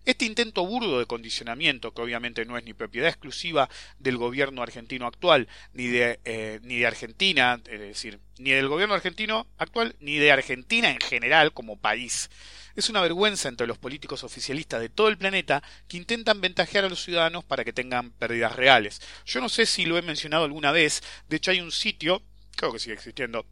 Este 0.07 0.25
intento 0.25 0.65
burdo 0.65 1.01
de 1.01 1.07
condicionamiento, 1.07 1.93
que 1.93 2.01
obviamente 2.01 2.45
no 2.47 2.57
es 2.57 2.65
ni 2.65 2.75
propiedad 2.75 3.09
exclusiva 3.09 3.69
del 3.99 4.17
gobierno 4.17 4.63
argentino 4.63 5.05
actual, 5.05 5.49
ni 5.73 5.89
de, 5.89 6.21
eh, 6.25 6.61
ni 6.63 6.79
de 6.79 6.87
Argentina, 6.87 7.61
es 7.67 7.81
decir, 7.81 8.21
ni 8.39 8.53
del 8.53 8.69
gobierno 8.69 8.95
argentino 8.95 9.49
actual, 9.59 9.97
ni 9.99 10.17
de 10.17 10.31
Argentina 10.31 10.91
en 10.91 11.01
general 11.01 11.53
como 11.53 11.77
país, 11.77 12.31
es 12.77 12.89
una 12.89 13.01
vergüenza 13.01 13.49
entre 13.49 13.67
los 13.67 13.79
políticos 13.79 14.23
oficialistas 14.23 14.81
de 14.81 14.91
todo 14.91 15.09
el 15.09 15.19
planeta 15.19 15.63
que 15.89 15.97
intentan 15.97 16.41
ventajear 16.41 16.85
a 16.85 16.89
los 16.89 17.03
ciudadanos 17.03 17.45
para 17.45 17.65
que 17.65 17.73
tengan 17.73 18.13
pérdidas 18.13 18.55
reales. 18.55 19.01
Yo 19.25 19.41
no 19.41 19.49
sé 19.49 19.67
si 19.67 19.87
lo 19.87 19.99
he 19.99 20.03
mencionado 20.03 20.45
alguna 20.45 20.71
vez, 20.71 21.03
de 21.29 21.39
hecho 21.39 21.51
hay 21.51 21.61
un 21.61 21.73
sitio, 21.73 22.23
creo 22.55 22.73
que 22.73 22.79
sigue 22.79 22.95
existiendo, 22.95 23.45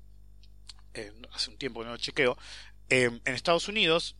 eh, 0.92 1.10
hace 1.32 1.50
un 1.50 1.56
tiempo 1.56 1.80
que 1.80 1.86
no 1.86 1.92
lo 1.92 1.98
chequeo, 1.98 2.38
eh, 2.90 3.10
en 3.24 3.34
Estados 3.34 3.66
Unidos, 3.66 4.14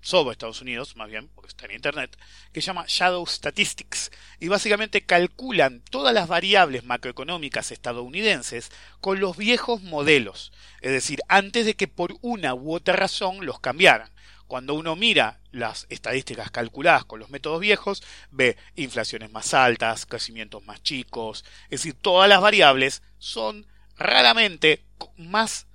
sobre 0.00 0.32
Estados 0.32 0.60
Unidos, 0.60 0.96
más 0.96 1.08
bien, 1.08 1.28
porque 1.34 1.48
está 1.48 1.66
en 1.66 1.72
Internet, 1.72 2.16
que 2.52 2.60
se 2.60 2.68
llama 2.68 2.84
Shadow 2.86 3.26
Statistics, 3.26 4.10
y 4.38 4.48
básicamente 4.48 5.02
calculan 5.02 5.82
todas 5.90 6.14
las 6.14 6.28
variables 6.28 6.84
macroeconómicas 6.84 7.70
estadounidenses 7.70 8.70
con 9.00 9.20
los 9.20 9.36
viejos 9.36 9.82
modelos, 9.82 10.52
es 10.80 10.92
decir, 10.92 11.20
antes 11.28 11.66
de 11.66 11.74
que 11.74 11.88
por 11.88 12.16
una 12.22 12.54
u 12.54 12.74
otra 12.74 12.96
razón 12.96 13.44
los 13.44 13.60
cambiaran. 13.60 14.10
Cuando 14.46 14.74
uno 14.74 14.96
mira 14.96 15.38
las 15.52 15.86
estadísticas 15.90 16.50
calculadas 16.50 17.04
con 17.04 17.20
los 17.20 17.30
métodos 17.30 17.60
viejos, 17.60 18.02
ve 18.32 18.56
inflaciones 18.74 19.30
más 19.30 19.54
altas, 19.54 20.06
crecimientos 20.06 20.64
más 20.64 20.82
chicos, 20.82 21.44
es 21.64 21.82
decir, 21.82 21.94
todas 21.94 22.28
las 22.28 22.40
variables 22.40 23.02
son 23.18 23.64
raramente 23.96 24.82
más 25.16 25.66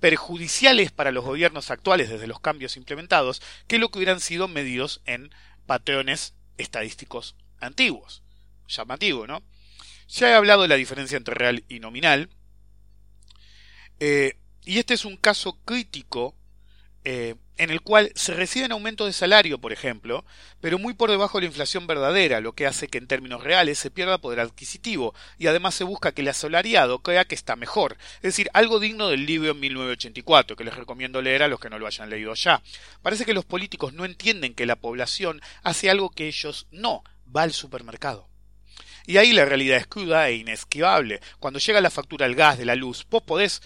perjudiciales 0.00 0.90
para 0.90 1.12
los 1.12 1.24
gobiernos 1.24 1.70
actuales 1.70 2.08
desde 2.08 2.26
los 2.26 2.40
cambios 2.40 2.76
implementados 2.76 3.42
que 3.68 3.78
lo 3.78 3.90
que 3.90 3.98
hubieran 3.98 4.20
sido 4.20 4.48
medidos 4.48 5.02
en 5.04 5.30
patrones 5.66 6.34
estadísticos 6.58 7.36
antiguos. 7.60 8.22
Llamativo, 8.66 9.26
¿no? 9.26 9.42
Ya 10.08 10.30
he 10.30 10.34
hablado 10.34 10.62
de 10.62 10.68
la 10.68 10.76
diferencia 10.76 11.16
entre 11.16 11.34
real 11.34 11.64
y 11.68 11.80
nominal. 11.80 12.30
Eh, 14.00 14.36
Y 14.64 14.78
este 14.78 14.94
es 14.94 15.04
un 15.04 15.16
caso 15.16 15.58
crítico 15.64 16.36
eh, 17.04 17.34
en 17.60 17.68
el 17.68 17.82
cual 17.82 18.10
se 18.14 18.32
reciben 18.32 18.72
aumentos 18.72 19.06
de 19.06 19.12
salario, 19.12 19.58
por 19.58 19.70
ejemplo, 19.70 20.24
pero 20.62 20.78
muy 20.78 20.94
por 20.94 21.10
debajo 21.10 21.36
de 21.36 21.42
la 21.42 21.48
inflación 21.48 21.86
verdadera, 21.86 22.40
lo 22.40 22.54
que 22.54 22.66
hace 22.66 22.88
que 22.88 22.96
en 22.96 23.06
términos 23.06 23.44
reales 23.44 23.78
se 23.78 23.90
pierda 23.90 24.16
poder 24.16 24.40
adquisitivo, 24.40 25.14
y 25.36 25.46
además 25.46 25.74
se 25.74 25.84
busca 25.84 26.12
que 26.12 26.22
el 26.22 26.28
asalariado 26.28 27.00
crea 27.00 27.26
que 27.26 27.34
está 27.34 27.56
mejor, 27.56 27.98
es 28.16 28.22
decir, 28.22 28.48
algo 28.54 28.80
digno 28.80 29.08
del 29.08 29.26
libro 29.26 29.50
en 29.50 29.60
1984, 29.60 30.56
que 30.56 30.64
les 30.64 30.74
recomiendo 30.74 31.20
leer 31.20 31.42
a 31.42 31.48
los 31.48 31.60
que 31.60 31.68
no 31.68 31.78
lo 31.78 31.86
hayan 31.86 32.08
leído 32.08 32.32
ya. 32.32 32.62
Parece 33.02 33.26
que 33.26 33.34
los 33.34 33.44
políticos 33.44 33.92
no 33.92 34.06
entienden 34.06 34.54
que 34.54 34.64
la 34.64 34.76
población 34.76 35.42
hace 35.62 35.90
algo 35.90 36.08
que 36.08 36.28
ellos 36.28 36.66
no, 36.70 37.04
va 37.36 37.42
al 37.42 37.52
supermercado. 37.52 38.30
Y 39.06 39.16
ahí 39.16 39.32
la 39.32 39.44
realidad 39.44 39.78
es 39.78 39.86
cruda 39.86 40.28
e 40.28 40.36
inesquivable. 40.36 41.20
Cuando 41.38 41.58
llega 41.58 41.80
la 41.80 41.90
factura 41.90 42.26
del 42.26 42.36
gas, 42.36 42.58
de 42.58 42.64
la 42.64 42.74
luz, 42.74 43.06
vos 43.10 43.22
podés 43.22 43.62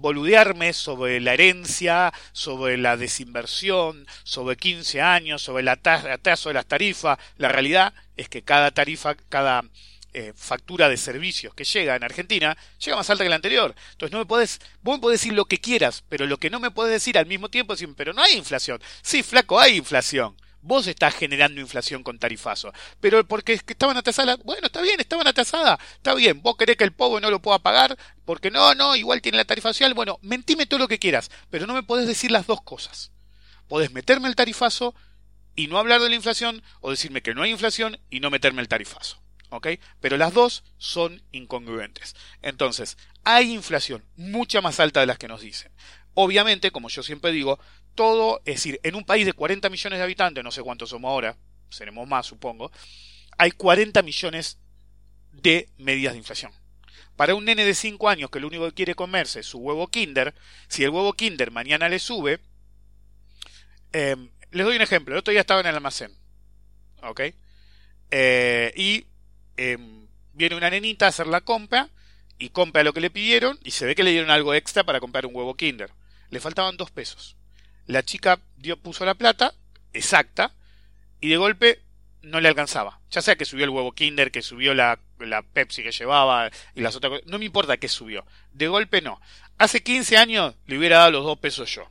boludearme 0.00 0.72
sobre 0.72 1.20
la 1.20 1.34
herencia, 1.34 2.12
sobre 2.32 2.76
la 2.76 2.96
desinversión, 2.96 4.06
sobre 4.24 4.56
15 4.56 5.00
años, 5.00 5.42
sobre 5.42 5.62
el 5.62 5.68
atraso 5.68 6.48
de 6.48 6.54
las 6.54 6.66
tarifas. 6.66 7.18
La 7.38 7.48
realidad 7.48 7.94
es 8.16 8.28
que 8.28 8.42
cada 8.42 8.70
tarifa, 8.70 9.14
cada 9.28 9.64
eh, 10.12 10.32
factura 10.34 10.88
de 10.88 10.96
servicios 10.96 11.52
que 11.52 11.64
llega 11.64 11.94
en 11.94 12.02
Argentina 12.02 12.56
llega 12.78 12.96
más 12.96 13.10
alta 13.10 13.24
que 13.24 13.28
la 13.28 13.36
anterior. 13.36 13.74
Entonces 13.92 14.12
no 14.12 14.18
me 14.18 14.26
podés, 14.26 14.60
vos 14.82 14.96
me 14.96 15.02
podés 15.02 15.20
decir 15.20 15.34
lo 15.34 15.44
que 15.44 15.58
quieras, 15.58 16.04
pero 16.08 16.26
lo 16.26 16.38
que 16.38 16.48
no 16.48 16.58
me 16.58 16.70
podés 16.70 16.92
decir 16.92 17.18
al 17.18 17.26
mismo 17.26 17.50
tiempo 17.50 17.74
es 17.74 17.84
pero 17.96 18.14
no 18.14 18.22
hay 18.22 18.32
inflación. 18.32 18.80
Sí, 19.02 19.22
flaco, 19.22 19.60
hay 19.60 19.76
inflación. 19.76 20.34
Vos 20.66 20.88
estás 20.88 21.14
generando 21.14 21.60
inflación 21.60 22.02
con 22.02 22.18
tarifazo. 22.18 22.72
Pero 23.00 23.24
porque 23.24 23.52
estaban 23.52 23.96
atrasadas, 23.96 24.38
bueno, 24.42 24.66
está 24.66 24.82
bien, 24.82 24.98
estaban 24.98 25.28
atrasadas, 25.28 25.78
está 25.94 26.12
bien. 26.14 26.42
Vos 26.42 26.56
querés 26.56 26.76
que 26.76 26.82
el 26.82 26.92
pobre 26.92 27.20
no 27.20 27.30
lo 27.30 27.40
pueda 27.40 27.60
pagar, 27.60 27.96
porque 28.24 28.50
no, 28.50 28.74
no, 28.74 28.96
igual 28.96 29.22
tiene 29.22 29.38
la 29.38 29.44
tarifa 29.44 29.68
social. 29.68 29.94
Bueno, 29.94 30.18
mentime 30.22 30.66
todo 30.66 30.80
lo 30.80 30.88
que 30.88 30.98
quieras, 30.98 31.30
pero 31.50 31.68
no 31.68 31.74
me 31.74 31.84
podés 31.84 32.08
decir 32.08 32.32
las 32.32 32.48
dos 32.48 32.62
cosas. 32.62 33.12
Podés 33.68 33.92
meterme 33.92 34.26
el 34.26 34.34
tarifazo 34.34 34.92
y 35.54 35.68
no 35.68 35.78
hablar 35.78 36.00
de 36.00 36.08
la 36.08 36.16
inflación, 36.16 36.64
o 36.80 36.90
decirme 36.90 37.22
que 37.22 37.32
no 37.32 37.42
hay 37.42 37.52
inflación 37.52 38.00
y 38.10 38.18
no 38.18 38.30
meterme 38.30 38.60
el 38.60 38.68
tarifazo. 38.68 39.22
¿Ok? 39.50 39.68
Pero 40.00 40.16
las 40.16 40.34
dos 40.34 40.64
son 40.76 41.22
incongruentes. 41.32 42.16
Entonces, 42.42 42.98
hay 43.24 43.52
inflación 43.52 44.04
mucha 44.16 44.60
más 44.60 44.80
alta 44.80 45.00
de 45.00 45.06
las 45.06 45.18
que 45.18 45.28
nos 45.28 45.40
dicen. 45.40 45.72
Obviamente, 46.14 46.70
como 46.70 46.88
yo 46.88 47.02
siempre 47.02 47.32
digo, 47.32 47.58
todo, 47.94 48.40
es 48.44 48.56
decir, 48.56 48.80
en 48.82 48.94
un 48.94 49.04
país 49.04 49.26
de 49.26 49.32
40 49.32 49.68
millones 49.68 49.98
de 49.98 50.04
habitantes, 50.04 50.44
no 50.44 50.50
sé 50.50 50.62
cuántos 50.62 50.90
somos 50.90 51.10
ahora, 51.10 51.36
seremos 51.68 52.06
más 52.08 52.26
supongo, 52.26 52.70
hay 53.38 53.50
40 53.50 54.02
millones 54.02 54.58
de 55.32 55.68
medidas 55.78 56.12
de 56.12 56.18
inflación. 56.18 56.52
Para 57.16 57.34
un 57.34 57.44
nene 57.44 57.64
de 57.64 57.74
5 57.74 58.08
años 58.08 58.30
que 58.30 58.40
lo 58.40 58.46
único 58.46 58.66
que 58.66 58.74
quiere 58.74 58.94
comerse 58.94 59.40
es 59.40 59.46
su 59.46 59.58
huevo 59.58 59.88
Kinder, 59.88 60.34
si 60.68 60.84
el 60.84 60.90
huevo 60.90 61.12
Kinder 61.14 61.50
mañana 61.50 61.88
le 61.88 61.98
sube, 61.98 62.40
em, 63.92 64.30
les 64.50 64.66
doy 64.66 64.76
un 64.76 64.82
ejemplo, 64.82 65.14
el 65.14 65.18
otro 65.18 65.32
día 65.32 65.40
estaba 65.40 65.60
en 65.60 65.66
el 65.66 65.74
almacén, 65.74 66.12
¿ok? 67.02 67.20
Eh, 68.10 68.72
y 68.76 69.06
em, 69.56 70.06
viene 70.32 70.56
una 70.56 70.70
nenita 70.70 71.06
a 71.06 71.08
hacer 71.08 71.26
la 71.26 71.40
compra 71.40 71.90
y 72.38 72.50
compra 72.50 72.84
lo 72.84 72.92
que 72.92 73.00
le 73.00 73.10
pidieron 73.10 73.58
y 73.64 73.70
se 73.72 73.86
ve 73.86 73.94
que 73.94 74.04
le 74.04 74.10
dieron 74.10 74.30
algo 74.30 74.54
extra 74.54 74.84
para 74.84 75.00
comprar 75.00 75.26
un 75.26 75.34
huevo 75.34 75.54
Kinder. 75.54 75.90
Le 76.30 76.40
faltaban 76.40 76.76
dos 76.76 76.90
pesos 76.90 77.36
la 77.86 78.04
chica 78.04 78.40
dio, 78.56 78.76
puso 78.76 79.04
la 79.04 79.14
plata 79.14 79.54
exacta 79.92 80.52
y 81.20 81.28
de 81.28 81.36
golpe 81.36 81.82
no 82.22 82.40
le 82.40 82.48
alcanzaba. 82.48 83.00
Ya 83.10 83.22
sea 83.22 83.36
que 83.36 83.44
subió 83.44 83.64
el 83.64 83.70
huevo 83.70 83.92
Kinder, 83.92 84.32
que 84.32 84.42
subió 84.42 84.74
la, 84.74 84.98
la 85.20 85.42
Pepsi 85.42 85.82
que 85.82 85.92
llevaba 85.92 86.50
y 86.74 86.80
las 86.80 86.96
otras 86.96 87.10
cosas. 87.10 87.26
No 87.26 87.38
me 87.38 87.44
importa 87.44 87.76
qué 87.76 87.88
subió. 87.88 88.26
De 88.52 88.68
golpe 88.68 89.00
no. 89.00 89.20
Hace 89.58 89.82
15 89.82 90.16
años 90.16 90.54
le 90.66 90.76
hubiera 90.76 90.98
dado 90.98 91.12
los 91.12 91.24
dos 91.24 91.38
pesos 91.38 91.72
yo. 91.72 91.88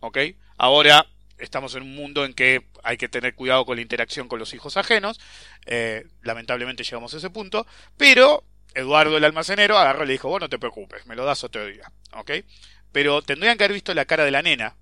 ¿Ok? 0.00 0.18
Ahora 0.56 1.06
estamos 1.36 1.74
en 1.74 1.82
un 1.82 1.94
mundo 1.94 2.24
en 2.24 2.32
que 2.32 2.66
hay 2.84 2.96
que 2.96 3.08
tener 3.08 3.34
cuidado 3.34 3.64
con 3.64 3.76
la 3.76 3.82
interacción 3.82 4.28
con 4.28 4.38
los 4.38 4.54
hijos 4.54 4.76
ajenos. 4.76 5.20
Eh, 5.66 6.06
lamentablemente 6.22 6.84
llegamos 6.84 7.14
a 7.14 7.18
ese 7.18 7.30
punto. 7.30 7.66
Pero 7.96 8.44
Eduardo 8.74 9.16
el 9.16 9.24
almacenero 9.24 9.78
agarró 9.78 10.04
y 10.04 10.08
le 10.08 10.12
dijo, 10.12 10.28
vos 10.28 10.40
no 10.40 10.48
te 10.48 10.58
preocupes, 10.58 11.06
me 11.06 11.16
lo 11.16 11.24
das 11.24 11.44
otro 11.44 11.66
día. 11.66 11.90
¿Ok? 12.12 12.32
Pero 12.92 13.22
tendrían 13.22 13.58
que 13.58 13.64
haber 13.64 13.74
visto 13.74 13.94
la 13.94 14.04
cara 14.04 14.24
de 14.24 14.30
la 14.30 14.42
nena 14.42 14.76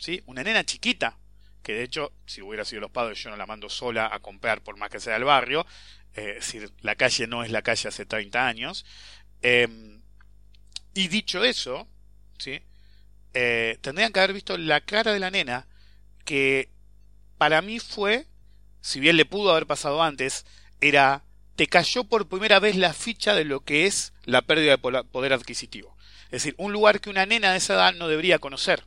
¿sí? 0.00 0.22
Una 0.26 0.42
nena 0.42 0.64
chiquita, 0.64 1.18
que 1.62 1.74
de 1.74 1.84
hecho, 1.84 2.12
si 2.26 2.42
hubiera 2.42 2.64
sido 2.64 2.80
los 2.80 2.90
padres, 2.90 3.22
yo 3.22 3.30
no 3.30 3.36
la 3.36 3.46
mando 3.46 3.68
sola 3.68 4.10
a 4.12 4.18
comprar 4.18 4.62
por 4.62 4.76
más 4.76 4.90
que 4.90 4.98
sea 4.98 5.16
el 5.16 5.24
barrio, 5.24 5.66
eh, 6.14 6.34
es 6.38 6.46
decir, 6.46 6.72
la 6.80 6.96
calle 6.96 7.26
no 7.28 7.44
es 7.44 7.50
la 7.50 7.62
calle 7.62 7.88
hace 7.88 8.06
30 8.06 8.46
años. 8.46 8.84
Em, 9.42 10.00
y 10.94 11.08
dicho 11.08 11.44
eso, 11.44 11.86
¿sí? 12.38 12.60
Eh, 13.34 13.78
tendrían 13.80 14.12
que 14.12 14.20
haber 14.20 14.32
visto 14.32 14.58
la 14.58 14.80
cara 14.80 15.12
de 15.12 15.20
la 15.20 15.30
nena, 15.30 15.68
que 16.24 16.70
para 17.40 17.62
mí 17.62 17.78
fue, 17.78 18.26
si 18.82 19.00
bien 19.00 19.16
le 19.16 19.24
pudo 19.24 19.52
haber 19.52 19.66
pasado 19.66 20.02
antes, 20.02 20.44
era, 20.82 21.24
te 21.56 21.68
cayó 21.68 22.04
por 22.04 22.28
primera 22.28 22.60
vez 22.60 22.76
la 22.76 22.92
ficha 22.92 23.34
de 23.34 23.46
lo 23.46 23.60
que 23.60 23.86
es 23.86 24.12
la 24.26 24.42
pérdida 24.42 24.76
de 24.76 25.04
poder 25.04 25.32
adquisitivo. 25.32 25.96
Es 26.24 26.42
decir, 26.42 26.54
un 26.58 26.74
lugar 26.74 27.00
que 27.00 27.08
una 27.08 27.24
nena 27.24 27.52
de 27.52 27.56
esa 27.56 27.72
edad 27.72 27.94
no 27.94 28.08
debería 28.08 28.40
conocer 28.40 28.84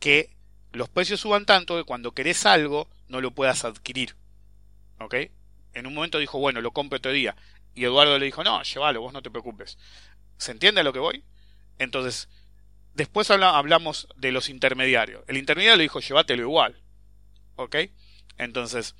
que 0.00 0.34
los 0.72 0.88
precios 0.88 1.20
suban 1.20 1.46
tanto 1.46 1.76
que 1.76 1.84
cuando 1.84 2.10
querés 2.10 2.44
algo 2.44 2.88
no 3.06 3.20
lo 3.20 3.30
puedas 3.30 3.64
adquirir. 3.64 4.16
¿Ok? 4.98 5.14
En 5.74 5.86
un 5.86 5.94
momento 5.94 6.18
dijo, 6.18 6.40
bueno, 6.40 6.60
lo 6.60 6.72
compro 6.72 6.96
otro 6.96 7.12
día. 7.12 7.36
Y 7.72 7.84
Eduardo 7.84 8.18
le 8.18 8.26
dijo, 8.26 8.42
no, 8.42 8.64
llévalo, 8.64 9.00
vos 9.00 9.12
no 9.12 9.22
te 9.22 9.30
preocupes. 9.30 9.78
¿Se 10.38 10.50
entiende 10.50 10.80
a 10.80 10.84
lo 10.84 10.92
que 10.92 10.98
voy? 10.98 11.22
Entonces, 11.78 12.28
después 12.94 13.30
hablamos 13.30 14.08
de 14.16 14.32
los 14.32 14.48
intermediarios. 14.48 15.22
El 15.28 15.36
intermediario 15.36 15.76
le 15.76 15.84
dijo, 15.84 16.00
llévatelo 16.00 16.42
igual. 16.42 16.82
¿Ok? 17.56 17.76
Entonces, 18.38 18.94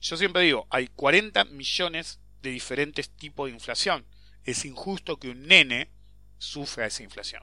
yo 0.00 0.16
siempre 0.16 0.42
digo, 0.42 0.66
hay 0.70 0.88
40 0.88 1.44
millones 1.46 2.20
de 2.42 2.50
diferentes 2.50 3.10
tipos 3.10 3.48
de 3.48 3.54
inflación. 3.54 4.06
Es 4.44 4.64
injusto 4.64 5.18
que 5.18 5.30
un 5.30 5.46
nene 5.46 5.90
sufra 6.38 6.86
esa 6.86 7.02
inflación. 7.02 7.42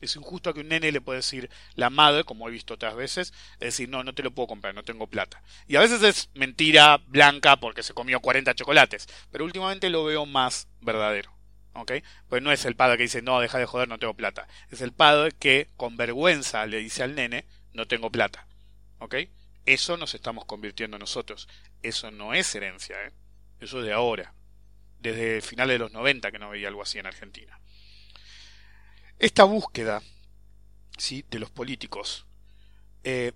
Es 0.00 0.16
injusto 0.16 0.54
que 0.54 0.60
un 0.60 0.68
nene 0.68 0.92
le 0.92 1.00
pueda 1.00 1.18
decir 1.18 1.50
la 1.74 1.90
madre, 1.90 2.24
como 2.24 2.48
he 2.48 2.52
visto 2.52 2.74
otras 2.74 2.94
veces, 2.94 3.32
es 3.54 3.58
decir, 3.58 3.88
no, 3.88 4.04
no 4.04 4.14
te 4.14 4.22
lo 4.22 4.30
puedo 4.30 4.46
comprar, 4.46 4.74
no 4.74 4.84
tengo 4.84 5.08
plata. 5.08 5.42
Y 5.66 5.76
a 5.76 5.80
veces 5.80 6.02
es 6.02 6.30
mentira 6.34 6.98
blanca 7.06 7.56
porque 7.56 7.82
se 7.82 7.94
comió 7.94 8.20
40 8.20 8.54
chocolates, 8.54 9.08
pero 9.30 9.44
últimamente 9.44 9.90
lo 9.90 10.04
veo 10.04 10.24
más 10.24 10.68
verdadero. 10.80 11.32
¿Ok? 11.74 11.92
Pues 12.28 12.42
no 12.42 12.50
es 12.50 12.64
el 12.64 12.74
padre 12.74 12.96
que 12.96 13.04
dice, 13.04 13.22
no, 13.22 13.40
deja 13.40 13.58
de 13.58 13.66
joder, 13.66 13.88
no 13.88 13.98
tengo 13.98 14.14
plata. 14.14 14.48
Es 14.70 14.80
el 14.80 14.92
padre 14.92 15.32
que 15.32 15.68
con 15.76 15.96
vergüenza 15.96 16.66
le 16.66 16.78
dice 16.78 17.02
al 17.02 17.14
nene, 17.14 17.44
no 17.72 17.86
tengo 17.86 18.10
plata. 18.10 18.48
¿Ok? 18.98 19.14
Eso 19.68 19.98
nos 19.98 20.14
estamos 20.14 20.46
convirtiendo 20.46 20.98
nosotros. 20.98 21.46
Eso 21.82 22.10
no 22.10 22.32
es 22.32 22.54
herencia, 22.54 23.04
¿eh? 23.04 23.12
Eso 23.60 23.80
es 23.80 23.84
de 23.84 23.92
ahora. 23.92 24.32
Desde 24.98 25.42
finales 25.42 25.74
de 25.74 25.78
los 25.80 25.92
90 25.92 26.32
que 26.32 26.38
no 26.38 26.48
veía 26.48 26.68
algo 26.68 26.80
así 26.80 26.98
en 26.98 27.04
Argentina. 27.04 27.60
Esta 29.18 29.44
búsqueda 29.44 30.02
¿sí? 30.96 31.22
de 31.28 31.38
los 31.38 31.50
políticos 31.50 32.24
eh, 33.04 33.32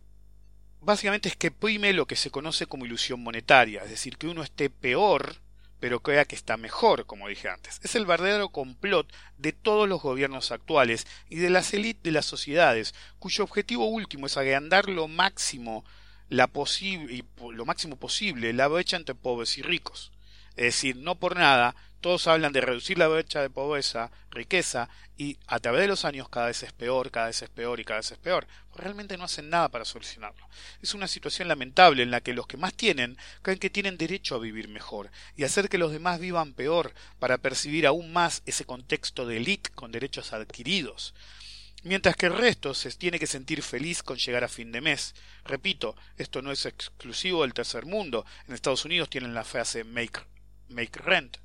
básicamente 0.80 1.28
es 1.28 1.36
que 1.36 1.50
prime 1.50 1.92
lo 1.92 2.06
que 2.06 2.16
se 2.16 2.30
conoce 2.30 2.64
como 2.64 2.86
ilusión 2.86 3.22
monetaria, 3.22 3.82
es 3.82 3.90
decir, 3.90 4.16
que 4.16 4.28
uno 4.28 4.42
esté 4.42 4.70
peor 4.70 5.36
pero 5.80 6.00
crea 6.00 6.24
que 6.24 6.36
está 6.36 6.56
mejor, 6.56 7.06
como 7.06 7.26
dije 7.26 7.48
antes. 7.48 7.80
Es 7.82 7.96
el 7.96 8.06
verdadero 8.06 8.50
complot 8.50 9.12
de 9.36 9.52
todos 9.52 9.88
los 9.88 10.00
gobiernos 10.00 10.52
actuales 10.52 11.08
y 11.28 11.36
de 11.36 11.50
las 11.50 11.74
élites 11.74 12.04
de 12.04 12.12
las 12.12 12.24
sociedades, 12.24 12.94
cuyo 13.18 13.42
objetivo 13.42 13.86
último 13.86 14.26
es 14.26 14.36
agrandar 14.36 14.88
lo 14.88 15.08
máximo, 15.08 15.84
la 16.32 16.46
posible, 16.46 17.24
lo 17.52 17.66
máximo 17.66 17.96
posible 17.96 18.54
la 18.54 18.66
brecha 18.66 18.96
entre 18.96 19.14
pobres 19.14 19.58
y 19.58 19.62
ricos. 19.62 20.12
Es 20.56 20.64
decir, 20.64 20.96
no 20.96 21.14
por 21.14 21.36
nada, 21.36 21.74
todos 22.00 22.26
hablan 22.26 22.54
de 22.54 22.62
reducir 22.62 22.96
la 22.96 23.06
brecha 23.06 23.42
de 23.42 23.50
pobreza, 23.50 24.10
riqueza, 24.30 24.88
y 25.18 25.36
a 25.46 25.60
través 25.60 25.82
de 25.82 25.88
los 25.88 26.06
años 26.06 26.30
cada 26.30 26.46
vez 26.46 26.62
es 26.62 26.72
peor, 26.72 27.10
cada 27.10 27.26
vez 27.26 27.42
es 27.42 27.50
peor 27.50 27.80
y 27.80 27.84
cada 27.84 28.00
vez 28.00 28.12
es 28.12 28.18
peor. 28.18 28.46
realmente 28.74 29.18
no 29.18 29.24
hacen 29.24 29.50
nada 29.50 29.68
para 29.68 29.84
solucionarlo. 29.84 30.48
Es 30.80 30.94
una 30.94 31.06
situación 31.06 31.48
lamentable 31.48 32.02
en 32.02 32.10
la 32.10 32.22
que 32.22 32.32
los 32.32 32.46
que 32.46 32.56
más 32.56 32.72
tienen 32.72 33.18
creen 33.42 33.58
que 33.58 33.68
tienen 33.68 33.98
derecho 33.98 34.34
a 34.34 34.38
vivir 34.38 34.68
mejor 34.68 35.10
y 35.36 35.44
hacer 35.44 35.68
que 35.68 35.76
los 35.76 35.92
demás 35.92 36.18
vivan 36.18 36.54
peor 36.54 36.94
para 37.18 37.36
percibir 37.36 37.86
aún 37.86 38.10
más 38.10 38.42
ese 38.46 38.64
contexto 38.64 39.26
de 39.26 39.36
élite 39.36 39.70
con 39.74 39.92
derechos 39.92 40.32
adquiridos 40.32 41.12
mientras 41.82 42.16
que 42.16 42.26
el 42.26 42.36
resto 42.36 42.74
se 42.74 42.90
tiene 42.92 43.18
que 43.18 43.26
sentir 43.26 43.62
feliz 43.62 44.02
con 44.02 44.16
llegar 44.16 44.44
a 44.44 44.48
fin 44.48 44.72
de 44.72 44.80
mes. 44.80 45.14
Repito, 45.44 45.96
esto 46.16 46.42
no 46.42 46.52
es 46.52 46.66
exclusivo 46.66 47.42
del 47.42 47.54
tercer 47.54 47.86
mundo. 47.86 48.24
En 48.46 48.54
Estados 48.54 48.84
Unidos 48.84 49.10
tienen 49.10 49.34
la 49.34 49.44
frase 49.44 49.84
make 49.84 50.20
make 50.68 50.98
rent. 50.98 51.38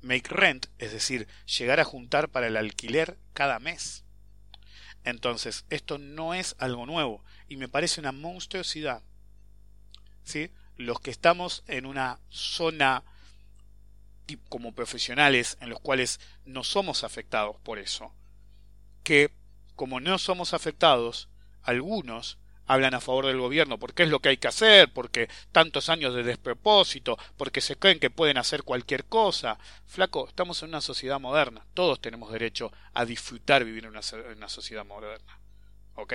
Make 0.00 0.28
rent, 0.28 0.66
es 0.78 0.92
decir, 0.92 1.26
llegar 1.58 1.80
a 1.80 1.84
juntar 1.84 2.28
para 2.28 2.46
el 2.46 2.56
alquiler 2.56 3.18
cada 3.32 3.58
mes. 3.58 4.04
Entonces, 5.04 5.64
esto 5.70 5.98
no 5.98 6.34
es 6.34 6.54
algo 6.58 6.86
nuevo 6.86 7.24
y 7.48 7.56
me 7.56 7.68
parece 7.68 8.00
una 8.00 8.12
monstruosidad. 8.12 9.02
¿Sí? 10.22 10.50
Los 10.76 11.00
que 11.00 11.10
estamos 11.10 11.64
en 11.66 11.86
una 11.86 12.20
zona 12.28 13.02
como 14.48 14.74
profesionales 14.74 15.56
en 15.60 15.70
los 15.70 15.80
cuales 15.80 16.20
no 16.44 16.64
somos 16.64 17.04
afectados 17.04 17.56
por 17.62 17.78
eso, 17.78 18.12
que, 19.02 19.32
como 19.78 20.00
no 20.00 20.18
somos 20.18 20.54
afectados, 20.54 21.28
algunos 21.62 22.36
hablan 22.66 22.94
a 22.94 23.00
favor 23.00 23.26
del 23.26 23.38
gobierno 23.38 23.78
porque 23.78 24.02
es 24.02 24.08
lo 24.08 24.18
que 24.18 24.30
hay 24.30 24.36
que 24.36 24.48
hacer, 24.48 24.92
porque 24.92 25.28
tantos 25.52 25.88
años 25.88 26.14
de 26.14 26.24
despropósito, 26.24 27.16
porque 27.36 27.60
se 27.60 27.76
creen 27.76 28.00
que 28.00 28.10
pueden 28.10 28.38
hacer 28.38 28.64
cualquier 28.64 29.04
cosa. 29.04 29.56
Flaco, 29.86 30.26
estamos 30.26 30.64
en 30.64 30.70
una 30.70 30.80
sociedad 30.80 31.20
moderna, 31.20 31.64
todos 31.74 32.00
tenemos 32.00 32.32
derecho 32.32 32.72
a 32.92 33.04
disfrutar 33.04 33.64
vivir 33.64 33.84
en 33.84 33.90
una, 33.90 34.00
en 34.12 34.36
una 34.36 34.48
sociedad 34.48 34.84
moderna. 34.84 35.38
¿Ok? 35.94 36.14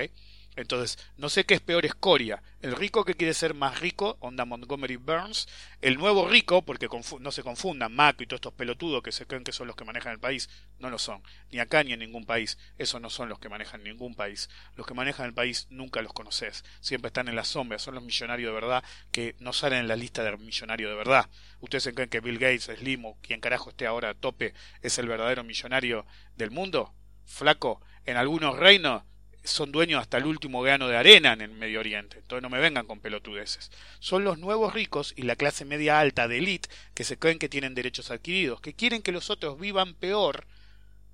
Entonces, 0.55 0.97
no 1.17 1.29
sé 1.29 1.45
qué 1.45 1.55
es 1.55 1.61
peor 1.61 1.85
escoria. 1.85 2.43
El 2.61 2.75
rico 2.75 3.03
que 3.03 3.15
quiere 3.15 3.33
ser 3.33 3.53
más 3.53 3.79
rico, 3.79 4.17
onda 4.19 4.45
Montgomery 4.45 4.97
Burns. 4.97 5.47
El 5.81 5.97
nuevo 5.97 6.27
rico, 6.27 6.61
porque 6.61 6.87
no 7.19 7.31
se 7.31 7.43
confundan, 7.43 7.93
Mac 7.93 8.21
y 8.21 8.27
todos 8.27 8.37
estos 8.37 8.53
pelotudos 8.53 9.03
que 9.03 9.11
se 9.11 9.25
creen 9.25 9.43
que 9.43 9.51
son 9.51 9.67
los 9.67 9.75
que 9.75 9.83
manejan 9.83 10.13
el 10.13 10.19
país, 10.19 10.49
no 10.79 10.89
lo 10.89 10.99
son. 10.99 11.23
Ni 11.51 11.59
acá 11.59 11.83
ni 11.83 11.93
en 11.93 11.99
ningún 11.99 12.25
país. 12.25 12.57
Esos 12.77 13.01
no 13.01 13.09
son 13.09 13.29
los 13.29 13.39
que 13.39 13.49
manejan 13.49 13.83
ningún 13.83 14.15
país. 14.15 14.49
Los 14.75 14.85
que 14.85 14.93
manejan 14.93 15.25
el 15.25 15.33
país 15.33 15.67
nunca 15.69 16.01
los 16.01 16.13
conoces. 16.13 16.63
Siempre 16.81 17.07
están 17.07 17.27
en 17.27 17.35
la 17.35 17.43
sombra. 17.43 17.79
Son 17.79 17.95
los 17.95 18.03
millonarios 18.03 18.49
de 18.49 18.53
verdad 18.53 18.83
que 19.11 19.35
no 19.39 19.53
salen 19.53 19.79
en 19.79 19.87
la 19.87 19.95
lista 19.95 20.23
de 20.23 20.37
millonarios 20.37 20.89
de 20.89 20.95
verdad. 20.95 21.29
Ustedes 21.59 21.83
se 21.83 21.93
creen 21.93 22.09
que 22.09 22.19
Bill 22.19 22.39
Gates, 22.39 22.65
Slim 22.65 23.05
o 23.05 23.17
quien 23.21 23.39
carajo 23.39 23.69
esté 23.69 23.87
ahora 23.87 24.09
a 24.09 24.13
tope 24.13 24.53
es 24.81 24.97
el 24.99 25.07
verdadero 25.07 25.43
millonario 25.43 26.05
del 26.35 26.51
mundo. 26.51 26.93
Flaco, 27.25 27.81
en 28.05 28.17
algunos 28.17 28.57
reinos 28.57 29.03
son 29.43 29.71
dueños 29.71 30.01
hasta 30.01 30.17
el 30.17 30.25
último 30.25 30.61
grano 30.61 30.87
de 30.87 30.97
arena 30.97 31.33
en 31.33 31.41
el 31.41 31.51
Medio 31.51 31.79
Oriente. 31.79 32.19
Entonces 32.19 32.41
no 32.41 32.49
me 32.49 32.59
vengan 32.59 32.85
con 32.85 32.99
pelotudeces. 32.99 33.71
Son 33.99 34.23
los 34.23 34.37
nuevos 34.37 34.73
ricos 34.73 35.13
y 35.15 35.23
la 35.23 35.35
clase 35.35 35.65
media 35.65 35.99
alta 35.99 36.27
de 36.27 36.37
élite 36.37 36.69
que 36.93 37.03
se 37.03 37.17
creen 37.17 37.39
que 37.39 37.49
tienen 37.49 37.75
derechos 37.75 38.11
adquiridos, 38.11 38.61
que 38.61 38.73
quieren 38.73 39.01
que 39.01 39.11
los 39.11 39.29
otros 39.29 39.59
vivan 39.59 39.95
peor 39.95 40.47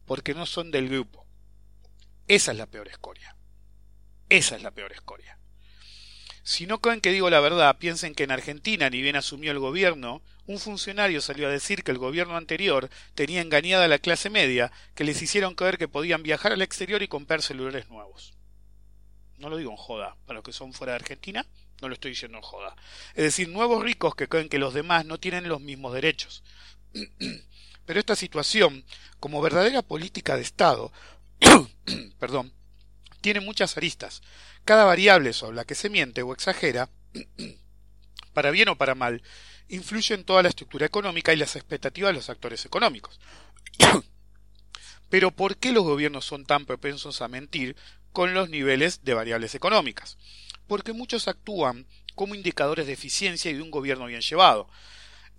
porque 0.06 0.34
no 0.34 0.46
son 0.46 0.72
del 0.72 0.90
grupo. 0.90 1.26
Esa 2.28 2.52
es 2.52 2.58
la 2.58 2.68
peor 2.68 2.88
escoria. 2.88 3.36
Esa 4.30 4.56
es 4.56 4.62
la 4.62 4.72
peor 4.72 4.92
escoria. 4.92 5.40
Si 6.44 6.66
no 6.66 6.80
creen 6.80 7.02
que 7.02 7.12
digo 7.12 7.30
la 7.30 7.40
verdad, 7.40 7.78
piensen 7.78 8.16
que 8.16 8.24
en 8.24 8.32
Argentina, 8.32 8.90
ni 8.90 9.02
bien 9.02 9.16
asumió 9.16 9.52
el 9.52 9.60
gobierno, 9.60 10.22
un 10.50 10.58
funcionario 10.58 11.22
salió 11.22 11.48
a 11.48 11.52
decir 11.52 11.84
que 11.84 11.92
el 11.92 12.00
gobierno 12.00 12.36
anterior 12.36 12.90
tenía 13.14 13.40
engañada 13.40 13.86
a 13.86 13.88
la 13.88 14.00
clase 14.00 14.32
media, 14.32 14.72
que 14.96 15.04
les 15.04 15.22
hicieron 15.22 15.54
creer 15.54 15.78
que 15.78 15.88
podían 15.88 16.24
viajar 16.24 16.52
al 16.52 16.64
exterior 16.64 17.04
y 17.04 17.08
comprar 17.08 17.44
celulares 17.44 17.88
nuevos. 17.90 18.34
No 19.38 19.50
lo 19.50 19.58
digo 19.58 19.70
en 19.70 19.78
joda, 19.78 20.18
para 20.26 20.38
los 20.38 20.44
que 20.44 20.52
son 20.52 20.74
fuera 20.74 20.94
de 20.94 21.02
Argentina, 21.02 21.46
no 21.82 21.88
lo 21.88 21.94
estoy 21.94 22.12
diciendo 22.12 22.40
en 22.40 22.44
joda. 22.44 22.76
Es 23.14 23.26
decir, 23.26 23.48
nuevos 23.48 23.84
ricos 23.84 24.16
que 24.16 24.28
creen 24.28 24.50
que 24.50 24.58
los 24.58 24.74
demás 24.74 25.06
no 25.06 25.20
tienen 25.20 25.48
los 25.48 25.62
mismos 25.62 25.94
derechos. 25.94 26.44
Pero 27.86 28.00
esta 28.00 28.16
situación, 28.16 28.86
como 29.20 29.44
verdadera 29.44 29.84
política 29.84 30.36
de 30.36 30.42
Estado, 30.42 30.92
perdón, 32.20 32.54
tiene 33.22 33.40
muchas 33.40 33.78
aristas. 33.78 34.24
Cada 34.66 34.86
variable 34.86 35.32
sobre 35.34 35.58
la 35.58 35.66
que 35.66 35.76
se 35.76 35.92
miente 35.92 36.24
o 36.24 36.34
exagera, 36.34 36.90
para 38.34 38.50
bien 38.50 38.70
o 38.70 38.80
para 38.80 38.96
mal, 38.96 39.22
influye 39.70 40.16
en 40.16 40.24
toda 40.24 40.44
la 40.44 40.50
estructura 40.50 40.86
económica 40.86 41.32
y 41.32 41.38
las 41.38 41.56
expectativas 41.56 42.10
de 42.10 42.16
los 42.16 42.30
actores 42.30 42.66
económicos. 42.66 43.20
Pero 45.10 45.32
¿por 45.32 45.58
qué 45.58 45.72
los 45.72 45.84
gobiernos 45.84 46.26
son 46.26 46.46
tan 46.46 46.66
propensos 46.66 47.22
a 47.22 47.28
mentir 47.28 47.76
con 48.12 48.34
los 48.34 48.50
niveles 48.50 49.04
de 49.04 49.14
variables 49.14 49.56
económicas? 49.56 50.18
Porque 50.68 50.94
muchos 50.94 51.28
actúan 51.28 51.88
como 52.16 52.36
indicadores 52.36 52.86
de 52.86 52.94
eficiencia 52.94 53.50
y 53.50 53.56
de 53.56 53.62
un 53.62 53.72
gobierno 53.72 54.06
bien 54.06 54.22
llevado. 54.22 54.70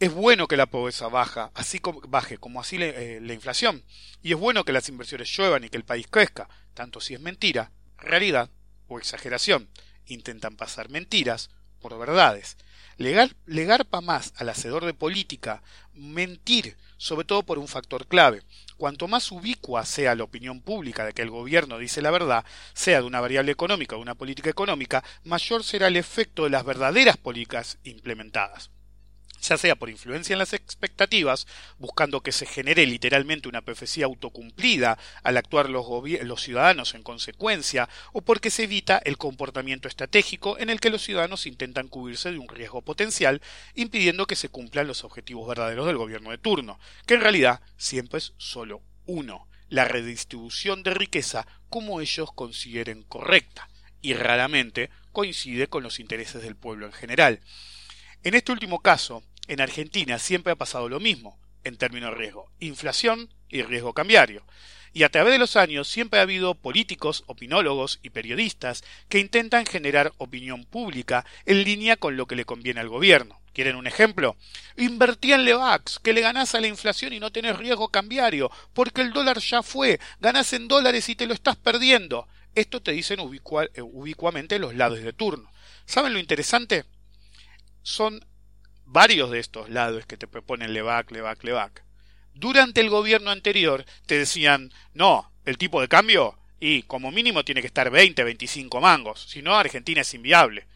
Es 0.01 0.12
bueno 0.12 0.49
que 0.49 0.57
la 0.57 0.66
pobreza 0.66 1.09
baja, 1.09 1.51
así 1.55 1.79
como, 1.79 2.01
baje, 2.01 2.38
como 2.38 2.61
así 2.61 2.79
eh, 2.81 3.21
la 3.21 3.35
inflación. 3.35 3.85
Y 4.23 4.33
es 4.33 4.38
bueno 4.38 4.64
que 4.64 4.73
las 4.73 4.88
inversiones 4.88 5.29
lluevan 5.37 5.64
y 5.64 5.69
que 5.69 5.77
el 5.77 5.85
país 5.85 6.07
crezca, 6.09 6.49
tanto 6.75 7.01
si 7.01 7.14
es 7.14 7.21
mentira, 7.21 7.71
realidad 7.99 8.51
o 8.88 8.99
exageración. 8.99 9.69
Intentan 10.07 10.57
pasar 10.57 10.88
mentiras 10.88 11.51
por 11.81 11.99
verdades. 11.99 12.57
Legar, 13.00 13.34
legarpa 13.46 14.02
más 14.02 14.34
al 14.36 14.50
hacedor 14.50 14.84
de 14.84 14.92
política 14.92 15.62
mentir, 15.94 16.76
sobre 16.98 17.24
todo 17.24 17.42
por 17.42 17.58
un 17.58 17.66
factor 17.66 18.06
clave. 18.06 18.42
Cuanto 18.76 19.08
más 19.08 19.32
ubicua 19.32 19.86
sea 19.86 20.14
la 20.14 20.24
opinión 20.24 20.60
pública 20.60 21.06
de 21.06 21.14
que 21.14 21.22
el 21.22 21.30
gobierno 21.30 21.78
dice 21.78 22.02
la 22.02 22.10
verdad, 22.10 22.44
sea 22.74 23.00
de 23.00 23.06
una 23.06 23.22
variable 23.22 23.52
económica 23.52 23.96
o 23.96 24.00
de 24.00 24.02
una 24.02 24.16
política 24.16 24.50
económica, 24.50 25.02
mayor 25.24 25.64
será 25.64 25.86
el 25.86 25.96
efecto 25.96 26.44
de 26.44 26.50
las 26.50 26.62
verdaderas 26.62 27.16
políticas 27.16 27.78
implementadas 27.84 28.68
ya 29.40 29.57
sea 29.57 29.76
por 29.76 29.90
influencia 29.90 30.35
en 30.35 30.38
las 30.38 30.53
expectativas, 30.53 31.46
buscando 31.79 32.22
que 32.22 32.33
se 32.33 32.46
genere 32.46 32.87
literalmente 32.87 33.48
una 33.48 33.62
profecía 33.62 34.07
autocumplida 34.07 34.98
al 35.22 35.37
actuar 35.37 35.68
los, 35.70 35.87
ciudadanos 36.40 36.94
en 36.94 37.03
consecuencia, 37.03 37.88
o 38.12 38.22
porque 38.22 38.50
se 38.50 38.64
evita 38.64 38.98
el 39.05 39.18
comportamiento 39.18 39.88
estratégico 39.88 40.59
en 40.59 40.70
el 40.70 40.81
que 40.81 40.90
los 40.90 41.03
ciudadanos 41.03 41.46
intentan 41.46 41.88
cubrirse 41.88 42.33
de 42.33 42.38
un 42.38 42.48
riesgo 42.48 42.83
potencial, 42.83 43.40
impidiendo 43.74 44.26
que 44.26 44.37
se 44.37 44.48
cumplan 44.48 44.87
los 44.87 45.05
objetivos 45.05 45.48
verdaderos 45.48 45.87
del 45.87 45.96
gobierno 45.96 46.31
de 46.31 46.38
turno, 46.38 46.79
que 47.07 47.14
en 47.14 47.20
realidad 47.20 47.61
siempre 47.76 48.18
es 48.18 48.35
solo 48.37 48.83
uno, 49.07 49.48
la 49.68 49.85
redistribución 49.85 50.83
de 50.83 50.94
riqueza 50.94 51.46
como 51.68 52.00
ellos 52.00 52.31
consideren 52.33 53.03
correcta, 53.03 53.68
y 54.03 54.14
raramente 54.14 54.90
coincide 55.12 55.68
con 55.68 55.83
los 55.83 56.00
intereses 56.00 56.42
del 56.42 56.57
pueblo 56.57 56.87
en 56.87 56.92
general. 56.92 57.40
En 58.22 58.35
este 58.35 58.53
último 58.53 58.81
caso, 58.81 59.22
en 59.50 59.60
Argentina 59.60 60.20
siempre 60.20 60.52
ha 60.52 60.56
pasado 60.56 60.88
lo 60.88 61.00
mismo, 61.00 61.36
en 61.64 61.76
términos 61.76 62.10
de 62.10 62.16
riesgo, 62.16 62.52
inflación 62.60 63.34
y 63.48 63.62
riesgo 63.62 63.92
cambiario. 63.92 64.44
Y 64.92 65.02
a 65.02 65.08
través 65.08 65.32
de 65.32 65.40
los 65.40 65.56
años 65.56 65.88
siempre 65.88 66.20
ha 66.20 66.22
habido 66.22 66.54
políticos, 66.54 67.24
opinólogos 67.26 67.98
y 68.00 68.10
periodistas 68.10 68.84
que 69.08 69.18
intentan 69.18 69.66
generar 69.66 70.12
opinión 70.18 70.64
pública 70.64 71.26
en 71.46 71.64
línea 71.64 71.96
con 71.96 72.16
lo 72.16 72.26
que 72.26 72.36
le 72.36 72.44
conviene 72.44 72.78
al 72.78 72.88
gobierno. 72.88 73.40
¿Quieren 73.52 73.74
un 73.74 73.88
ejemplo? 73.88 74.36
Invertí 74.76 75.32
en 75.32 75.44
Levax, 75.44 75.98
que 75.98 76.12
le 76.12 76.20
ganás 76.20 76.54
a 76.54 76.60
la 76.60 76.68
inflación 76.68 77.12
y 77.12 77.18
no 77.18 77.32
tenés 77.32 77.56
riesgo 77.56 77.88
cambiario, 77.88 78.52
porque 78.72 79.00
el 79.00 79.12
dólar 79.12 79.40
ya 79.40 79.64
fue, 79.64 79.98
ganás 80.20 80.52
en 80.52 80.68
dólares 80.68 81.08
y 81.08 81.16
te 81.16 81.26
lo 81.26 81.34
estás 81.34 81.56
perdiendo. 81.56 82.28
Esto 82.54 82.80
te 82.80 82.92
dicen 82.92 83.18
eh, 83.18 83.82
ubicuamente 83.82 84.60
los 84.60 84.76
lados 84.76 85.00
de 85.00 85.12
turno. 85.12 85.50
¿Saben 85.86 86.12
lo 86.12 86.20
interesante? 86.20 86.84
Son 87.82 88.24
varios 88.90 89.31
de 89.31 89.38
estos 89.38 89.70
lados 89.70 90.05
que 90.07 90.16
te 90.16 90.26
proponen 90.26 90.72
Levac, 90.72 91.11
Levac, 91.11 91.42
Levac. 91.44 91.85
Durante 92.35 92.81
el 92.81 92.90
gobierno 92.90 93.31
anterior 93.31 93.85
te 94.07 94.18
decían, 94.18 94.72
no, 94.94 95.33
el 95.44 95.59
tipo 95.59 95.81
de 95.81 95.88
cambio, 95.88 96.38
y 96.59 96.83
como 96.83 97.11
mínimo 97.11 97.44
tiene 97.44 97.61
que 97.61 97.66
estar 97.68 97.90
20, 97.90 98.22
25 98.24 98.81
mangos, 98.81 99.26
si 99.29 99.42
no 99.42 99.57
Argentina 99.57 100.00
es 100.00 100.14
inviable. 100.14 100.66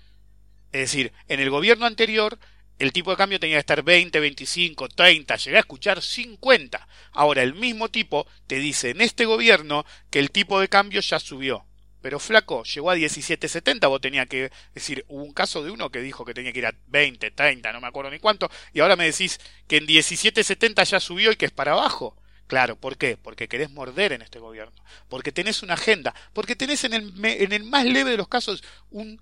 Es 0.73 0.81
decir, 0.81 1.13
en 1.29 1.41
el 1.41 1.51
gobierno 1.51 1.87
anterior 1.87 2.39
el 2.79 2.93
tipo 2.93 3.11
de 3.11 3.17
cambio 3.17 3.39
tenía 3.39 3.57
que 3.57 3.61
estar 3.61 3.83
20, 3.83 4.19
25, 4.19 4.89
30, 4.89 5.37
llegué 5.37 5.57
a 5.57 5.61
escuchar 5.61 6.03
50. 6.03 6.89
Ahora 7.13 7.43
el 7.43 7.55
mismo 7.55 7.89
tipo 7.89 8.27
te 8.47 8.57
dice 8.57 8.91
en 8.91 9.01
este 9.01 9.27
gobierno 9.27 9.85
que 10.11 10.19
el 10.19 10.31
tipo 10.31 10.61
de 10.61 10.69
cambio 10.69 11.01
ya 11.01 11.21
subió. 11.21 11.67
Pero 12.05 12.19
flaco, 12.19 12.65
llegó 12.65 12.91
a 12.91 12.97
17.70, 12.97 13.89
vos 13.89 13.99
tenía 13.99 14.27
que 14.27 14.53
decir, 14.75 15.07
hubo 15.09 15.25
un 15.25 15.33
caso 15.33 15.65
de 15.65 15.71
uno 15.71 15.91
que 15.91 16.03
dijo 16.03 16.27
que 16.27 16.35
tenía 16.35 16.53
que 16.53 16.59
ir 16.59 16.67
a 16.67 16.75
20, 16.89 17.31
30, 17.31 17.73
no 17.73 17.81
me 17.81 17.87
acuerdo 17.87 18.11
ni 18.11 18.19
cuánto, 18.19 18.51
y 18.75 18.81
ahora 18.81 18.95
me 18.95 19.07
decís 19.07 19.41
que 19.67 19.79
en 19.79 19.87
17.70 19.87 20.85
ya 20.85 21.01
subió 21.01 21.33
y 21.33 21.37
que 21.37 21.47
es 21.47 21.51
para 21.51 21.73
abajo. 21.73 22.15
Claro, 22.47 22.77
¿por 22.77 22.99
qué? 22.99 23.17
Porque 23.17 23.49
querés 23.49 23.71
morder 23.71 24.13
en 24.13 24.21
este 24.21 24.39
gobierno, 24.39 24.75
porque 25.09 25.33
tenés 25.33 25.63
una 25.63 25.75
agenda, 25.75 26.15
porque 26.35 26.57
tenés 26.57 26.85
en 26.85 26.93
el, 26.93 27.25
en 27.25 27.53
el 27.53 27.65
más 27.65 27.87
leve 27.87 28.11
de 28.11 28.19
los 28.19 28.29
casos 28.29 28.63
un 28.91 29.19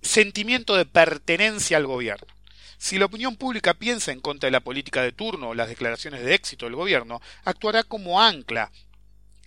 sentimiento 0.00 0.76
de 0.76 0.86
pertenencia 0.86 1.76
al 1.76 1.86
gobierno. 1.86 2.32
Si 2.78 2.96
la 2.96 3.04
opinión 3.04 3.36
pública 3.36 3.74
piensa 3.74 4.12
en 4.12 4.20
contra 4.20 4.46
de 4.46 4.52
la 4.52 4.60
política 4.60 5.02
de 5.02 5.12
turno 5.12 5.50
o 5.50 5.54
las 5.54 5.68
declaraciones 5.68 6.24
de 6.24 6.34
éxito 6.34 6.64
del 6.64 6.76
gobierno, 6.76 7.20
actuará 7.44 7.82
como 7.82 8.22
ancla 8.22 8.72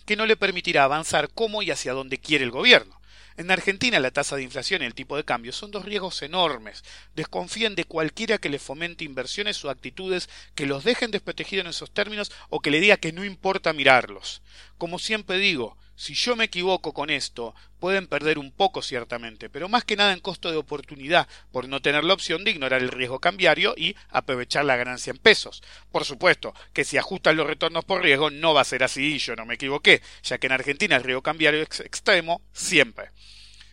que 0.08 0.16
no 0.16 0.24
le 0.24 0.38
permitirá 0.38 0.84
avanzar 0.84 1.28
cómo 1.34 1.60
y 1.60 1.70
hacia 1.70 1.92
dónde 1.92 2.16
quiere 2.16 2.42
el 2.42 2.50
gobierno. 2.50 2.98
En 3.36 3.50
Argentina 3.50 4.00
la 4.00 4.10
tasa 4.10 4.36
de 4.36 4.42
inflación 4.42 4.80
y 4.80 4.86
el 4.86 4.94
tipo 4.94 5.18
de 5.18 5.24
cambio 5.24 5.52
son 5.52 5.70
dos 5.70 5.84
riesgos 5.84 6.22
enormes. 6.22 6.82
Desconfíen 7.14 7.74
de 7.74 7.84
cualquiera 7.84 8.38
que 8.38 8.48
le 8.48 8.58
fomente 8.58 9.04
inversiones 9.04 9.62
o 9.66 9.68
actitudes 9.68 10.30
que 10.54 10.64
los 10.64 10.82
dejen 10.82 11.10
desprotegidos 11.10 11.66
en 11.66 11.70
esos 11.70 11.90
términos 11.90 12.32
o 12.48 12.60
que 12.60 12.70
le 12.70 12.80
diga 12.80 12.96
que 12.96 13.12
no 13.12 13.22
importa 13.22 13.74
mirarlos. 13.74 14.40
Como 14.78 14.98
siempre 14.98 15.36
digo, 15.36 15.76
si 15.98 16.14
yo 16.14 16.36
me 16.36 16.44
equivoco 16.44 16.94
con 16.94 17.10
esto, 17.10 17.56
pueden 17.80 18.06
perder 18.06 18.38
un 18.38 18.52
poco 18.52 18.82
ciertamente, 18.82 19.50
pero 19.50 19.68
más 19.68 19.82
que 19.84 19.96
nada 19.96 20.12
en 20.12 20.20
costo 20.20 20.48
de 20.52 20.56
oportunidad, 20.56 21.26
por 21.50 21.68
no 21.68 21.82
tener 21.82 22.04
la 22.04 22.14
opción 22.14 22.44
de 22.44 22.52
ignorar 22.52 22.82
el 22.82 22.90
riesgo 22.92 23.18
cambiario 23.18 23.74
y 23.76 23.96
aprovechar 24.08 24.64
la 24.64 24.76
ganancia 24.76 25.10
en 25.10 25.18
pesos. 25.18 25.60
Por 25.90 26.04
supuesto 26.04 26.54
que 26.72 26.84
si 26.84 26.98
ajustan 26.98 27.36
los 27.36 27.48
retornos 27.48 27.84
por 27.84 28.00
riesgo 28.00 28.30
no 28.30 28.54
va 28.54 28.60
a 28.60 28.64
ser 28.64 28.84
así 28.84 29.18
yo 29.18 29.34
no 29.34 29.44
me 29.44 29.54
equivoqué, 29.54 30.00
ya 30.22 30.38
que 30.38 30.46
en 30.46 30.52
Argentina 30.52 30.94
el 30.94 31.02
riesgo 31.02 31.22
cambiario 31.22 31.62
es 31.62 31.80
extremo 31.80 32.42
siempre. 32.52 33.10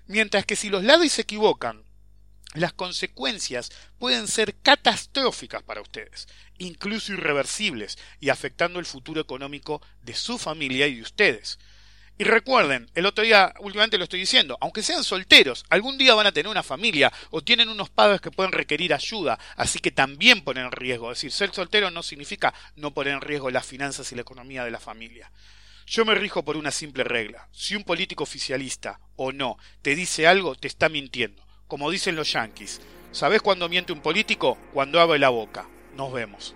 Mientras 0.07 0.47
que 0.47 0.55
si 0.55 0.69
los 0.69 0.83
lados 0.83 1.11
se 1.11 1.21
equivocan, 1.21 1.83
las 2.55 2.73
consecuencias 2.73 3.71
pueden 3.99 4.27
ser 4.27 4.55
catastróficas 4.55 5.61
para 5.61 5.81
ustedes, 5.81 6.27
incluso 6.57 7.13
irreversibles, 7.13 7.99
y 8.19 8.29
afectando 8.29 8.79
el 8.79 8.87
futuro 8.87 9.21
económico 9.21 9.79
de 10.01 10.15
su 10.15 10.39
familia 10.39 10.87
y 10.87 10.95
de 10.95 11.01
ustedes. 11.03 11.59
Y 12.17 12.23
recuerden, 12.23 12.89
el 12.95 13.05
otro 13.05 13.25
día, 13.25 13.53
últimamente 13.59 13.97
lo 13.97 14.05
estoy 14.05 14.21
diciendo, 14.21 14.57
aunque 14.61 14.83
sean 14.83 15.03
solteros, 15.03 15.65
algún 15.69 15.97
día 15.97 16.15
van 16.15 16.27
a 16.27 16.31
tener 16.31 16.49
una 16.49 16.63
familia 16.63 17.11
o 17.29 17.41
tienen 17.41 17.67
unos 17.67 17.89
padres 17.89 18.21
que 18.21 18.31
pueden 18.31 18.53
requerir 18.53 18.93
ayuda, 18.93 19.37
así 19.57 19.79
que 19.79 19.91
también 19.91 20.41
ponen 20.41 20.65
en 20.65 20.71
riesgo. 20.71 21.11
Es 21.11 21.17
decir, 21.17 21.33
ser 21.33 21.53
soltero 21.53 21.91
no 21.91 22.03
significa 22.03 22.53
no 22.77 22.91
poner 22.91 23.15
en 23.15 23.21
riesgo 23.21 23.51
las 23.51 23.65
finanzas 23.65 24.09
y 24.11 24.15
la 24.15 24.21
economía 24.21 24.63
de 24.63 24.71
la 24.71 24.79
familia. 24.79 25.29
Yo 25.87 26.05
me 26.05 26.15
rijo 26.15 26.43
por 26.43 26.55
una 26.55 26.71
simple 26.71 27.03
regla. 27.03 27.49
Si 27.51 27.75
un 27.75 27.83
político 27.83 28.23
oficialista 28.23 28.99
o 29.17 29.33
no 29.33 29.57
te 29.81 29.93
dice 29.93 30.25
algo, 30.25 30.55
te 30.55 30.69
está 30.69 30.87
mintiendo. 30.87 31.45
Como 31.67 31.91
dicen 31.91 32.15
los 32.15 32.31
yanquis, 32.31 32.79
¿sabés 33.11 33.41
cuándo 33.41 33.67
miente 33.67 33.91
un 33.91 34.01
político? 34.01 34.57
Cuando 34.73 35.01
abre 35.01 35.19
la 35.19 35.29
boca. 35.29 35.67
Nos 35.95 36.13
vemos. 36.13 36.55